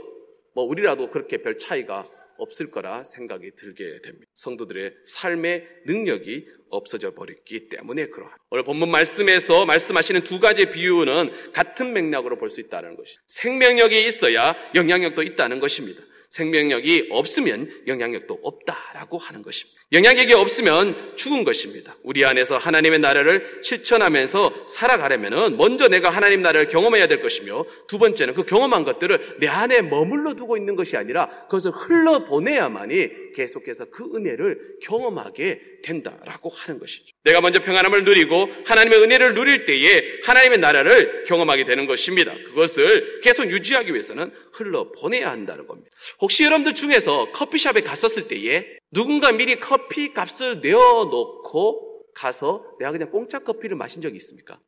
뭐 0.54 0.64
우리라도 0.64 1.10
그렇게 1.10 1.38
별 1.38 1.58
차이가 1.58 2.08
없을 2.38 2.70
거라 2.70 3.02
생각이 3.04 3.52
들게 3.56 4.00
됩니다. 4.02 4.26
성도들의 4.34 4.94
삶의 5.04 5.66
능력이 5.86 6.46
없어져 6.70 7.14
버렸기 7.14 7.68
때문에 7.68 8.06
그러한. 8.06 8.32
오늘 8.50 8.64
본문 8.64 8.90
말씀에서 8.90 9.66
말씀하시는 9.66 10.22
두 10.24 10.40
가지 10.40 10.66
비유는 10.70 11.52
같은 11.52 11.92
맥락으로 11.92 12.38
볼 12.38 12.50
수 12.50 12.60
있다는 12.60 12.96
것이. 12.96 13.16
생명력이 13.26 14.06
있어야 14.06 14.54
영향력도 14.74 15.22
있다는 15.22 15.60
것입니다. 15.60 16.00
생명력이 16.30 17.08
없으면 17.10 17.84
영향력도 17.86 18.40
없다라고 18.42 19.16
하는 19.16 19.42
것입니다. 19.42 19.80
영향력이 19.92 20.34
없으면 20.34 21.16
죽은 21.16 21.44
것입니다. 21.44 21.96
우리 22.02 22.24
안에서 22.24 22.58
하나님의 22.58 22.98
나라를 22.98 23.60
실천하면서 23.62 24.66
살아가려면 24.66 25.56
먼저 25.56 25.88
내가 25.88 26.10
하나님 26.10 26.42
나라를 26.42 26.68
경험해야 26.68 27.06
될 27.06 27.20
것이며 27.20 27.64
두 27.86 27.98
번째는 27.98 28.34
그 28.34 28.44
경험한 28.44 28.84
것들을 28.84 29.36
내 29.38 29.46
안에 29.46 29.82
머물러 29.82 30.34
두고 30.34 30.56
있는 30.56 30.74
것이 30.74 30.96
아니라 30.96 31.28
그것을 31.42 31.70
흘러 31.70 32.24
보내야만이 32.24 33.32
계속해서 33.34 33.86
그 33.86 34.10
은혜를 34.14 34.78
경험하게 34.82 35.60
된다라고 35.84 36.50
하는 36.56 36.80
것이죠. 36.80 37.04
내가 37.24 37.40
먼저 37.40 37.60
평안함을 37.60 38.04
누리고 38.04 38.48
하나님의 38.66 39.02
은혜를 39.02 39.34
누릴 39.34 39.64
때에 39.64 40.20
하나님의 40.24 40.58
나라를 40.58 41.24
경험하게 41.24 41.64
되는 41.64 41.86
것입니다. 41.86 42.34
그것을 42.34 43.20
계속 43.20 43.50
유지하기 43.50 43.92
위해서는 43.92 44.32
흘러 44.52 44.90
보내야 44.92 45.30
한다는 45.30 45.66
겁니다. 45.66 45.90
혹시 46.20 46.44
여러분들 46.44 46.74
중에서 46.74 47.30
커피숍에 47.32 47.82
갔었을 47.82 48.28
때에 48.28 48.78
누군가 48.90 49.32
미리 49.32 49.60
커피 49.60 50.12
값을 50.12 50.60
내어놓고 50.60 52.04
가서 52.14 52.64
내가 52.78 52.92
그냥 52.92 53.10
공짜 53.10 53.38
커피를 53.38 53.76
마신 53.76 54.00
적이 54.00 54.16
있습니까? 54.16 54.58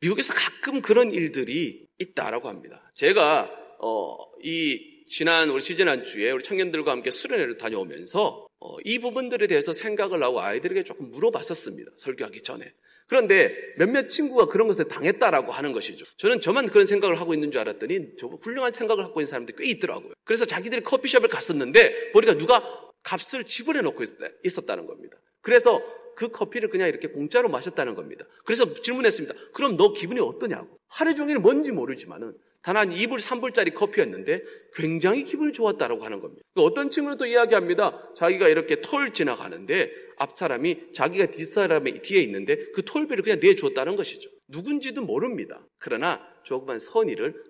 미국에서 0.00 0.34
가끔 0.34 0.82
그런 0.82 1.12
일들이 1.12 1.82
있다라고 1.98 2.48
합니다. 2.48 2.90
제가 2.94 3.50
어, 3.80 4.16
이 4.42 5.04
지난 5.08 5.50
우리 5.50 5.62
지지난 5.62 6.02
주에 6.04 6.30
우리 6.30 6.42
청년들과 6.42 6.90
함께 6.90 7.10
수련회를 7.10 7.56
다녀오면서 7.56 8.22
어, 8.24 8.45
이 8.84 8.98
부분들에 8.98 9.46
대해서 9.46 9.72
생각을 9.72 10.22
하고 10.22 10.40
아이들에게 10.40 10.84
조금 10.84 11.10
물어봤었습니다. 11.10 11.92
설교하기 11.96 12.42
전에. 12.42 12.72
그런데 13.08 13.54
몇몇 13.78 14.08
친구가 14.08 14.46
그런 14.46 14.66
것을 14.66 14.88
당했다라고 14.88 15.52
하는 15.52 15.72
것이죠. 15.72 16.04
저는 16.16 16.40
저만 16.40 16.66
그런 16.66 16.86
생각을 16.86 17.20
하고 17.20 17.34
있는 17.34 17.52
줄 17.52 17.60
알았더니 17.60 18.16
저 18.18 18.26
훌륭한 18.26 18.72
생각을 18.72 19.04
갖고 19.04 19.20
있는 19.20 19.30
사람들이 19.30 19.56
꽤 19.58 19.70
있더라고요. 19.70 20.12
그래서 20.24 20.44
자기들이 20.44 20.82
커피숍을 20.82 21.28
갔었는데 21.28 22.12
보니까 22.12 22.36
누가 22.36 22.64
값을 23.04 23.44
지불해 23.44 23.82
놓고 23.82 24.04
있었다는 24.42 24.86
겁니다. 24.86 25.16
그래서 25.40 25.80
그 26.16 26.28
커피를 26.28 26.68
그냥 26.68 26.88
이렇게 26.88 27.06
공짜로 27.08 27.48
마셨다는 27.48 27.94
겁니다. 27.94 28.26
그래서 28.44 28.74
질문했습니다. 28.74 29.34
그럼 29.52 29.76
너 29.76 29.92
기분이 29.92 30.18
어떠냐고. 30.20 30.76
하루 30.88 31.14
종일 31.14 31.38
뭔지 31.38 31.70
모르지만은 31.70 32.34
단 32.66 32.76
한 32.76 32.88
2불, 32.88 33.20
3불짜리 33.20 33.74
커피였는데 33.74 34.42
굉장히 34.74 35.22
기분이 35.22 35.52
좋았다라고 35.52 36.04
하는 36.04 36.18
겁니다. 36.18 36.42
어떤 36.56 36.90
친구는 36.90 37.16
또 37.16 37.24
이야기합니다. 37.24 38.12
자기가 38.16 38.48
이렇게 38.48 38.80
톨 38.80 39.12
지나가는데 39.12 39.92
앞 40.16 40.36
사람이 40.36 40.92
자기가 40.92 41.26
뒷 41.26 41.44
사람의 41.44 42.02
뒤에 42.02 42.20
있는데 42.22 42.56
그 42.74 42.82
톨비를 42.84 43.22
그냥 43.22 43.38
내줬다는 43.38 43.94
것이죠. 43.94 44.28
누군지도 44.48 45.02
모릅니다. 45.02 45.64
그러나 45.78 46.20
조그만 46.42 46.80
선의를 46.80 47.40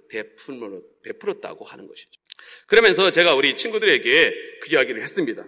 베풀었다고 1.03 1.65
하는 1.65 1.89
것이죠. 1.89 2.21
그러면서 2.67 3.11
제가 3.11 3.35
우리 3.35 3.57
친구들에게 3.57 4.35
그 4.61 4.71
이야기를 4.71 5.01
했습니다. 5.01 5.47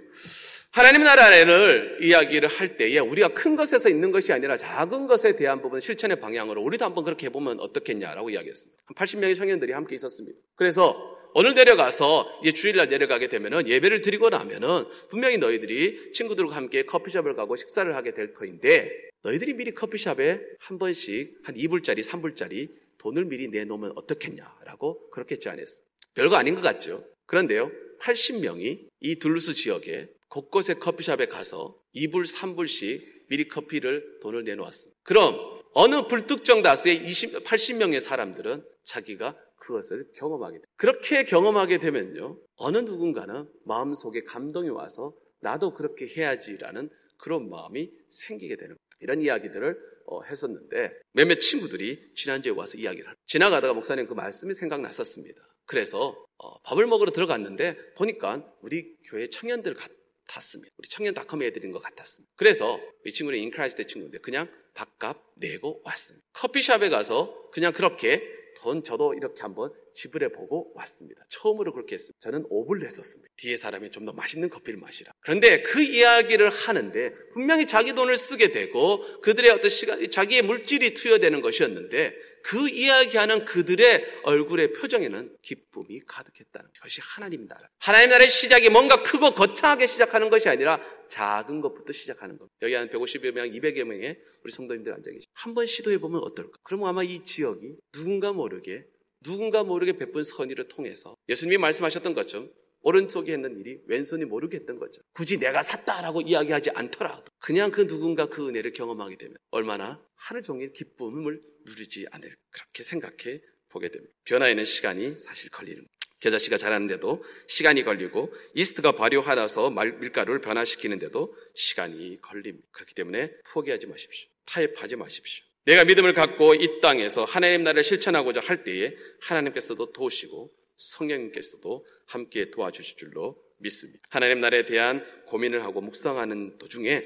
하나님 0.71 1.03
나라를 1.03 1.99
이야기를 2.03 2.49
할 2.49 2.77
때에 2.77 2.99
우리가 2.99 3.29
큰 3.29 3.57
것에서 3.57 3.89
있는 3.89 4.13
것이 4.13 4.33
아니라 4.33 4.57
작은 4.57 5.07
것에 5.07 5.35
대한 5.35 5.61
부분 5.61 5.81
실천의 5.81 6.21
방향으로 6.21 6.63
우리도 6.63 6.85
한번 6.85 7.05
그렇게 7.05 7.27
해보면 7.27 7.59
어떻겠냐라고 7.61 8.31
이야기했습니다. 8.31 8.83
한 8.87 8.95
80명의 8.95 9.37
청년들이 9.37 9.73
함께 9.73 9.95
있었습니다. 9.95 10.39
그래서 10.55 10.97
오늘 11.35 11.55
내려가서 11.55 12.41
이제 12.43 12.53
주일날 12.53 12.89
내려가게 12.91 13.29
되면은 13.29 13.67
예배를 13.67 14.03
드리고 14.03 14.29
나면은 14.29 14.85
분명히 15.11 15.39
너희들이 15.39 16.13
친구들과 16.13 16.55
함께 16.55 16.85
커피숍을 16.85 17.35
가고 17.35 17.57
식사를 17.57 17.93
하게 17.95 18.13
될 18.13 18.33
터인데 18.33 18.91
너희들이 19.23 19.55
미리 19.55 19.75
커피숍에 19.75 20.41
한 20.61 20.79
번씩 20.79 21.41
한 21.45 21.55
2불짜리, 21.55 22.05
3불짜리 22.05 22.69
돈을 22.99 23.25
미리 23.25 23.49
내놓으면 23.49 23.93
어떻겠냐라고 23.97 25.11
그렇게 25.11 25.39
제안했습니다. 25.39 25.89
별거 26.15 26.37
아닌 26.37 26.55
것 26.55 26.61
같죠? 26.61 27.05
그런데요, 27.27 27.71
80명이 28.01 28.89
이 29.01 29.17
둘루스 29.17 29.55
지역에 29.55 30.09
곳곳에 30.29 30.75
커피숍에 30.75 31.27
가서 31.27 31.77
2불, 31.95 32.27
3불씩 32.27 33.29
미리 33.29 33.49
커피를 33.49 34.19
돈을 34.21 34.45
내놓았습니다. 34.45 34.99
그럼 35.03 35.39
어느 35.75 36.07
불특정 36.07 36.63
다수의 36.63 37.05
20, 37.05 37.45
80명의 37.45 38.01
사람들은 38.01 38.65
자기가 38.85 39.37
그것을 39.57 40.11
경험하게 40.17 40.53
됩니다. 40.53 40.69
그렇게 40.77 41.25
경험하게 41.25 41.79
되면요. 41.79 42.39
어느 42.57 42.79
누군가는 42.79 43.49
마음속에 43.65 44.23
감동이 44.23 44.71
와서 44.71 45.15
나도 45.41 45.75
그렇게 45.75 46.07
해야지라는 46.07 46.91
그런 47.19 47.49
마음이 47.49 47.91
생기게 48.09 48.57
되는. 48.57 48.77
이런 49.01 49.23
이야기들을 49.23 49.77
어, 50.07 50.23
했었는데 50.23 50.93
몇몇 51.13 51.39
친구들이 51.39 52.15
지난주에 52.15 52.53
와서 52.53 52.79
이야기를 52.79 53.07
합니다. 53.07 53.21
지나가다가 53.27 53.75
목사님 53.75 54.07
그 54.07 54.15
말씀이 54.15 54.55
생각났었습니다. 54.55 55.41
그래서 55.67 56.25
어, 56.39 56.61
밥을 56.63 56.87
먹으러 56.87 57.11
들어갔는데 57.11 57.77
보니까 57.95 58.51
우리 58.63 58.97
교회 59.05 59.29
청년들 59.29 59.75
같았습니다. 59.75 60.75
우리 60.77 60.89
청년닷컴 60.89 61.43
애들인 61.43 61.73
것 61.73 61.81
같았습니다. 61.83 62.33
그래서 62.37 62.81
이 63.05 63.13
친구는 63.13 63.39
인크라이스트 63.41 63.87
친구인데 63.87 64.19
그냥 64.19 64.49
밥값 64.75 65.17
내고 65.37 65.81
왔습니다. 65.85 66.27
커피숍에 66.33 66.89
가서 66.89 67.51
그냥 67.53 67.73
그렇게 67.73 68.23
돈 68.61 68.83
저도 68.83 69.15
이렇게 69.15 69.43
한번 69.43 69.73
지불해 69.95 70.33
보고 70.33 70.73
왔습니다. 70.75 71.25
처음으로 71.29 71.73
그렇게 71.73 71.95
했습니다. 71.95 72.19
저는 72.19 72.43
5불 72.49 72.81
냈었습니다. 72.81 73.31
뒤에 73.37 73.57
사람이 73.57 73.91
좀 73.93 74.05
더 74.05 74.13
맛있는 74.13 74.49
커피를 74.49 74.81
마시라. 74.81 75.13
그런데 75.21 75.63
그 75.63 75.81
이야기를 75.83 76.51
하는데 76.51 77.15
분명히 77.33 77.67
자기 77.67 77.93
돈을 77.93 78.17
쓰게 78.17 78.51
되고 78.51 79.01
그들의 79.21 79.51
어떤 79.53 79.71
시간, 79.71 80.11
자기의 80.11 80.43
물질이 80.43 80.95
투여되는 80.95 81.41
것이었는데 81.41 82.15
그 82.43 82.69
이야기하는 82.69 83.45
그들의 83.45 84.21
얼굴의 84.25 84.73
표정에는 84.73 85.37
기쁨이 85.43 86.01
가득했다는 86.07 86.71
것이 86.81 87.01
하나님 87.03 87.47
나라. 87.47 87.69
하나님 87.79 88.11
나라의 88.11 88.31
시작이 88.31 88.69
뭔가 88.69 89.03
크고 89.03 89.35
거창하게 89.35 89.87
시작하는 89.87 90.31
것이 90.31 90.49
아니라 90.49 90.81
작은 91.09 91.61
것부터 91.61 91.93
시작하는 91.93 92.37
겁니다. 92.39 92.55
여기 92.63 92.75
한 92.75 92.89
150여 92.89 93.33
명, 93.33 93.51
200여 93.51 93.85
명의 93.85 94.19
우리 94.45 94.53
성도님들 94.53 94.93
앉아 94.93 95.11
계시. 95.11 95.27
한번 95.35 95.67
시도해 95.67 95.99
보면 95.99 96.23
어떨까? 96.23 96.59
그러면 96.63 96.89
아마 96.89 97.03
이 97.03 97.23
지역이 97.25 97.77
누군가 97.93 98.33
모르게 98.33 98.85
누군가 99.23 99.65
모르게 99.65 99.97
베푼 99.97 100.23
선의를 100.23 100.69
통해서 100.69 101.17
예수님이 101.29 101.59
말씀하셨던 101.59 102.15
것처럼 102.15 102.51
오른쪽에 102.89 103.35
했는 103.35 103.55
일이 103.55 103.79
왼손이 103.87 104.25
모르게 104.25 104.57
했던 104.57 104.79
거죠. 104.79 105.03
굳이 105.13 105.39
내가 105.39 105.63
샀다라고 105.63 106.23
이야기하지 106.23 106.71
않더라도 106.71 107.25
그냥 107.39 107.71
그 107.71 107.87
누군가 107.87 108.27
그 108.27 108.49
은혜를 108.49 108.73
경험하게 108.73 109.17
되면 109.17 109.37
얼마나 109.51 110.03
하루 110.17 110.41
종일 110.41 110.73
기쁨을 110.73 111.43
누리지 111.67 112.07
않을 112.11 112.35
그렇게 112.51 112.83
생각해 112.83 113.43
보게 113.69 113.91
됩니다. 113.91 114.15
변화에는 114.25 114.65
시간이 114.65 115.19
사실 115.19 115.51
걸리는 115.51 115.77
거예요. 115.77 115.89
겨자씨가 116.21 116.57
자라는데도 116.57 117.23
시간이 117.47 117.85
걸리고 117.85 118.33
이스트가 118.55 118.93
발효하나서 118.93 119.69
밀가루를 119.69 120.41
변화시키는데도 120.41 121.29
시간이 121.55 122.23
걸립니다. 122.23 122.67
그렇기 122.73 122.95
때문에 122.95 123.31
포기하지 123.53 123.87
마십시오. 123.87 124.29
타협하지 124.47 124.97
마십시오. 124.97 125.45
내가 125.67 125.85
믿음을 125.85 126.15
갖고 126.15 126.55
이 126.55 126.81
땅에서 126.81 127.25
하나님 127.25 127.63
나라를 127.63 127.85
실천하고자 127.85 128.41
할 128.41 128.65
때에 128.65 128.93
하나님께서도 129.21 129.93
도우시고 129.93 130.51
성령님께서도 130.79 131.85
함께 132.07 132.51
도와주실 132.51 132.97
줄로 132.97 133.37
믿습니다. 133.59 134.01
하나님 134.09 134.39
나라에 134.39 134.65
대한 134.65 135.05
고민을 135.27 135.65
하고 135.65 135.81
묵상하는 135.81 136.59
도중에 136.59 137.03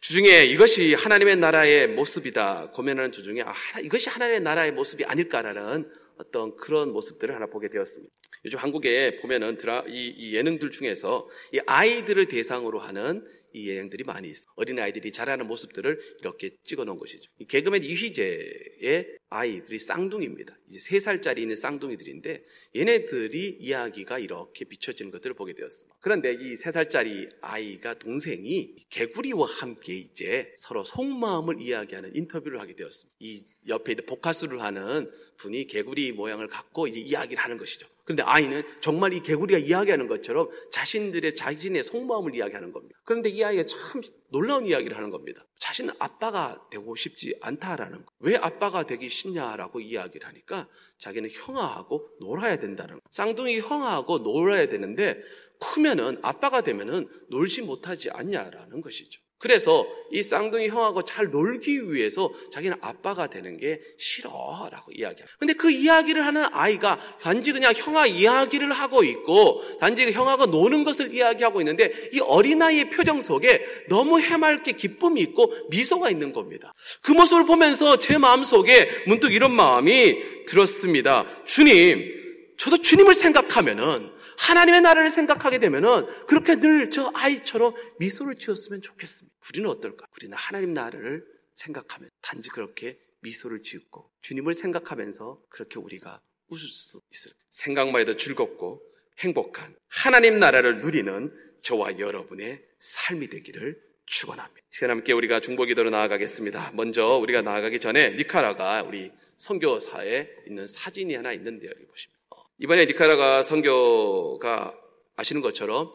주중에 0.00 0.44
이것이 0.44 0.94
하나님의 0.94 1.36
나라의 1.36 1.88
모습이다 1.88 2.70
고민하는 2.70 3.10
주중에 3.10 3.42
아, 3.42 3.54
이것이 3.82 4.08
하나님의 4.08 4.40
나라의 4.40 4.72
모습이 4.72 5.04
아닐까라는 5.04 5.88
어떤 6.18 6.56
그런 6.56 6.92
모습들을 6.92 7.34
하나 7.34 7.46
보게 7.46 7.68
되었습니다. 7.68 8.12
요즘 8.44 8.58
한국에 8.60 9.16
보면은 9.16 9.56
드라, 9.56 9.84
이, 9.88 10.14
이 10.16 10.34
예능들 10.34 10.70
중에서 10.70 11.28
이 11.52 11.60
아이들을 11.66 12.28
대상으로 12.28 12.78
하는 12.78 13.26
이 13.52 13.68
예능들이 13.68 14.04
많이 14.04 14.28
있어. 14.28 14.46
어린 14.56 14.78
아이들이 14.78 15.12
자라는 15.12 15.46
모습들을 15.46 16.00
이렇게 16.20 16.50
찍어 16.64 16.84
놓은 16.84 16.98
것이죠. 16.98 17.30
개그맨 17.48 17.82
이휘재의 17.84 19.18
아이들이 19.30 19.78
쌍둥이입니다. 19.78 20.56
이제 20.68 20.78
세 20.80 21.00
살짜리 21.00 21.42
있는 21.42 21.56
쌍둥이들인데 21.56 22.44
얘네들이 22.76 23.58
이야기가 23.60 24.18
이렇게 24.18 24.64
비춰지는 24.64 25.10
것들을 25.10 25.34
보게 25.34 25.52
되었습니다. 25.54 25.96
그런데 26.00 26.32
이 26.34 26.56
세 26.56 26.72
살짜리 26.72 27.28
아이가 27.40 27.94
동생이 27.94 28.74
개구리와 28.90 29.46
함께 29.46 29.94
이제 29.96 30.52
서로 30.56 30.82
속마음을 30.84 31.60
이야기하는 31.60 32.16
인터뷰를 32.16 32.60
하게 32.60 32.74
되었습니다. 32.74 33.16
이 33.20 33.44
옆에 33.68 33.94
복화수를 33.94 34.60
하는 34.62 35.10
분이 35.36 35.66
개구리 35.66 36.12
모양을 36.12 36.48
갖고 36.48 36.86
이제 36.86 37.00
이야기를 37.00 37.42
하는 37.42 37.56
것이죠. 37.58 37.86
그런데 38.08 38.22
아이는 38.22 38.62
정말 38.80 39.12
이 39.12 39.20
개구리가 39.20 39.58
이야기하는 39.58 40.08
것처럼 40.08 40.48
자신들의 40.72 41.36
자신의 41.36 41.84
속마음을 41.84 42.34
이야기하는 42.34 42.72
겁니다. 42.72 42.98
그런데 43.04 43.28
이 43.28 43.44
아이가 43.44 43.64
참 43.64 44.00
놀라운 44.30 44.64
이야기를 44.64 44.96
하는 44.96 45.10
겁니다. 45.10 45.44
자신은 45.58 45.92
아빠가 45.98 46.58
되고 46.70 46.96
싶지 46.96 47.36
않다라는 47.42 48.06
거. 48.06 48.12
왜 48.20 48.36
아빠가 48.36 48.84
되기 48.84 49.10
싫냐라고 49.10 49.80
이야기를 49.80 50.26
하니까 50.26 50.68
자기는 50.96 51.28
형아하고 51.30 52.08
놀아야 52.18 52.58
된다는 52.58 52.94
거. 52.94 53.00
쌍둥이 53.10 53.60
형아하고 53.60 54.20
놀아야 54.20 54.68
되는데 54.68 55.20
크면은 55.60 56.18
아빠가 56.22 56.62
되면은 56.62 57.08
놀지 57.28 57.60
못하지 57.60 58.08
않냐라는 58.08 58.80
것이죠. 58.80 59.20
그래서 59.38 59.86
이 60.10 60.22
쌍둥이 60.22 60.68
형하고 60.68 61.04
잘 61.04 61.30
놀기 61.30 61.92
위해서 61.92 62.32
자기는 62.50 62.76
아빠가 62.80 63.28
되는 63.28 63.56
게 63.56 63.80
싫어라고 63.96 64.90
이야기합니다. 64.92 65.36
근데 65.38 65.52
그 65.52 65.70
이야기를 65.70 66.26
하는 66.26 66.44
아이가 66.50 66.98
단지 67.20 67.52
그냥 67.52 67.72
형아 67.76 68.06
이야기를 68.06 68.72
하고 68.72 69.04
있고 69.04 69.62
단지 69.78 70.10
형아가 70.10 70.46
노는 70.46 70.82
것을 70.82 71.14
이야기하고 71.14 71.60
있는데 71.60 71.92
이 72.12 72.20
어린아이의 72.20 72.90
표정 72.90 73.20
속에 73.20 73.64
너무 73.88 74.18
해맑게 74.20 74.72
기쁨이 74.72 75.20
있고 75.20 75.52
미소가 75.70 76.10
있는 76.10 76.32
겁니다. 76.32 76.72
그 77.02 77.12
모습을 77.12 77.44
보면서 77.44 77.98
제 77.98 78.18
마음 78.18 78.42
속에 78.42 79.04
문득 79.06 79.32
이런 79.32 79.52
마음이 79.52 80.46
들었습니다. 80.46 81.26
주님, 81.44 82.18
저도 82.56 82.78
주님을 82.78 83.14
생각하면은 83.14 84.17
하나님의 84.38 84.80
나라를 84.82 85.10
생각하게 85.10 85.58
되면은 85.58 86.26
그렇게 86.26 86.56
늘 86.56 86.90
저 86.90 87.10
아이처럼 87.14 87.74
미소를 87.98 88.36
지었으면 88.36 88.80
좋겠습니다. 88.82 89.36
우리는 89.50 89.68
어떨까? 89.68 90.06
우리는 90.16 90.36
하나님 90.36 90.72
나라를 90.72 91.24
생각하면 91.52 92.08
단지 92.22 92.48
그렇게 92.50 92.98
미소를 93.20 93.62
지었고 93.62 94.10
주님을 94.22 94.54
생각하면서 94.54 95.42
그렇게 95.50 95.78
우리가 95.78 96.20
웃을 96.48 96.68
수 96.68 97.00
있을 97.12 97.32
생각만 97.50 98.00
해도 98.00 98.16
즐겁고 98.16 98.80
행복한 99.18 99.74
하나님 99.88 100.38
나라를 100.38 100.80
누리는 100.80 101.32
저와 101.62 101.98
여러분의 101.98 102.64
삶이 102.78 103.28
되기를 103.28 103.78
축원합니다. 104.06 104.66
시간 104.70 104.90
함께 104.90 105.12
우리가 105.12 105.40
중보기도로 105.40 105.90
나아가겠습니다. 105.90 106.70
먼저 106.74 107.16
우리가 107.16 107.42
나아가기 107.42 107.80
전에 107.80 108.10
니카라가 108.10 108.82
우리 108.84 109.10
선교사에 109.36 110.28
있는 110.46 110.66
사진이 110.66 111.14
하나 111.16 111.32
있는데요. 111.32 111.70
여기 111.74 111.84
보십니다. 111.86 112.17
이번에 112.60 112.86
니카라가 112.86 113.44
선교가 113.44 114.74
아시는 115.14 115.42
것처럼 115.42 115.92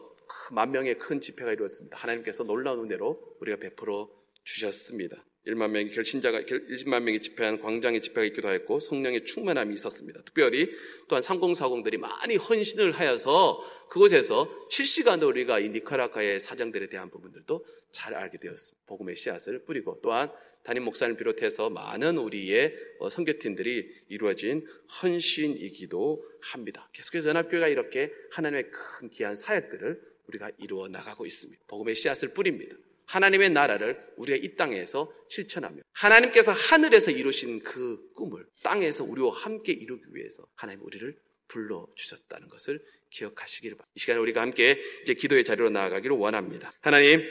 만 0.50 0.70
명의 0.70 0.96
큰 0.96 1.20
집회가 1.20 1.52
이루어졌습니다. 1.52 1.98
하나님께서 1.98 2.42
놀라운 2.42 2.84
은혜로 2.84 3.36
우리가 3.40 3.58
베풀어 3.58 4.08
주셨습니다. 4.44 5.22
1만 5.46 5.70
명의 5.70 5.90
결신자가 5.90 6.40
1만 6.40 7.02
명이 7.02 7.20
집회한 7.20 7.60
광장의 7.60 8.00
집회가 8.00 8.24
있기도 8.24 8.50
했고 8.50 8.80
성령의 8.80 9.26
충만함이 9.26 9.74
있었습니다. 9.74 10.22
특별히 10.24 10.70
또한 11.06 11.22
3040들이 11.22 11.98
많이 11.98 12.36
헌신을 12.36 12.92
하여서 12.92 13.60
그곳에서 13.90 14.48
실시간으로 14.70 15.28
우리가 15.28 15.58
이 15.58 15.68
니카라카의 15.68 16.40
사정들에 16.40 16.88
대한 16.88 17.10
부분들도 17.10 17.62
잘 17.90 18.14
알게 18.14 18.38
되었습니다. 18.38 18.86
복음의 18.86 19.16
씨앗을 19.16 19.64
뿌리고 19.66 20.00
또한 20.02 20.32
담임 20.64 20.84
목사님 20.84 21.16
비롯해서 21.16 21.70
많은 21.70 22.16
우리의 22.18 22.74
어, 22.98 23.10
선교팀들이 23.10 24.04
이루어진 24.08 24.66
헌신이기도 25.02 26.24
합니다. 26.40 26.88
계속해서 26.92 27.28
연합교회가 27.28 27.68
이렇게 27.68 28.12
하나님의 28.32 28.70
큰 28.70 29.10
귀한 29.10 29.36
사역들을 29.36 30.00
우리가 30.28 30.50
이루어 30.58 30.88
나가고 30.88 31.26
있습니다. 31.26 31.62
복음의 31.68 31.94
씨앗을 31.94 32.32
뿌립니다. 32.32 32.76
하나님의 33.06 33.50
나라를 33.50 34.02
우리가 34.16 34.38
이 34.42 34.56
땅에서 34.56 35.12
실천하며 35.28 35.82
하나님께서 35.92 36.52
하늘에서 36.52 37.10
이루신 37.10 37.60
그 37.60 38.12
꿈을 38.14 38.46
땅에서 38.62 39.04
우리와 39.04 39.30
함께 39.34 39.72
이루기 39.72 40.04
위해서 40.12 40.46
하나님 40.54 40.82
우리를 40.82 41.14
불러 41.46 41.86
주셨다는 41.94 42.48
것을 42.48 42.80
기억하시기를 43.10 43.76
바랍니다. 43.76 43.92
이 43.94 44.00
시간에 44.00 44.18
우리가 44.18 44.40
함께 44.40 44.82
이제 45.02 45.12
기도의 45.12 45.44
자리로 45.44 45.68
나아가기를 45.68 46.16
원합니다. 46.16 46.72
하나님 46.80 47.22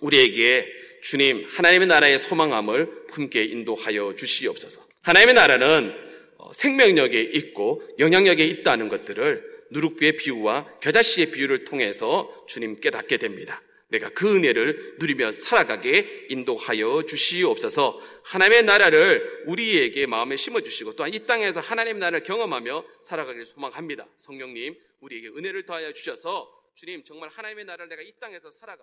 우리에게 0.00 0.66
주님 1.02 1.46
하나님의 1.50 1.86
나라의 1.86 2.18
소망함을 2.18 3.06
품게 3.08 3.44
인도하여 3.44 4.16
주시옵소서. 4.16 4.86
하나님의 5.02 5.34
나라는 5.34 5.94
어, 6.38 6.52
생명력에 6.52 7.20
있고 7.20 7.82
영향력에 7.98 8.44
있다는 8.44 8.88
것들을 8.88 9.54
누룩비의 9.70 10.16
비유와 10.16 10.78
겨자씨의 10.80 11.30
비유를 11.30 11.64
통해서 11.64 12.44
주님 12.46 12.80
깨닫게 12.80 13.18
됩니다. 13.18 13.62
내가 13.88 14.08
그 14.08 14.34
은혜를 14.34 14.96
누리며 14.98 15.30
살아가게 15.32 16.26
인도하여 16.28 17.04
주시옵소서 17.06 18.00
하나님의 18.24 18.64
나라를 18.64 19.44
우리에게 19.46 20.06
마음에 20.06 20.36
심어주시고 20.36 20.96
또한 20.96 21.14
이 21.14 21.26
땅에서 21.26 21.60
하나님의 21.60 22.00
나라를 22.00 22.24
경험하며 22.24 22.84
살아가길 23.02 23.44
소망합니다. 23.44 24.06
성령님, 24.16 24.74
우리에게 25.00 25.28
은혜를 25.28 25.64
더하여 25.64 25.92
주셔서 25.92 26.50
주님 26.74 27.04
정말 27.04 27.28
하나님의 27.28 27.66
나라를 27.66 27.88
내가 27.88 28.02
이 28.02 28.12
땅에서 28.18 28.50
살아가 28.50 28.82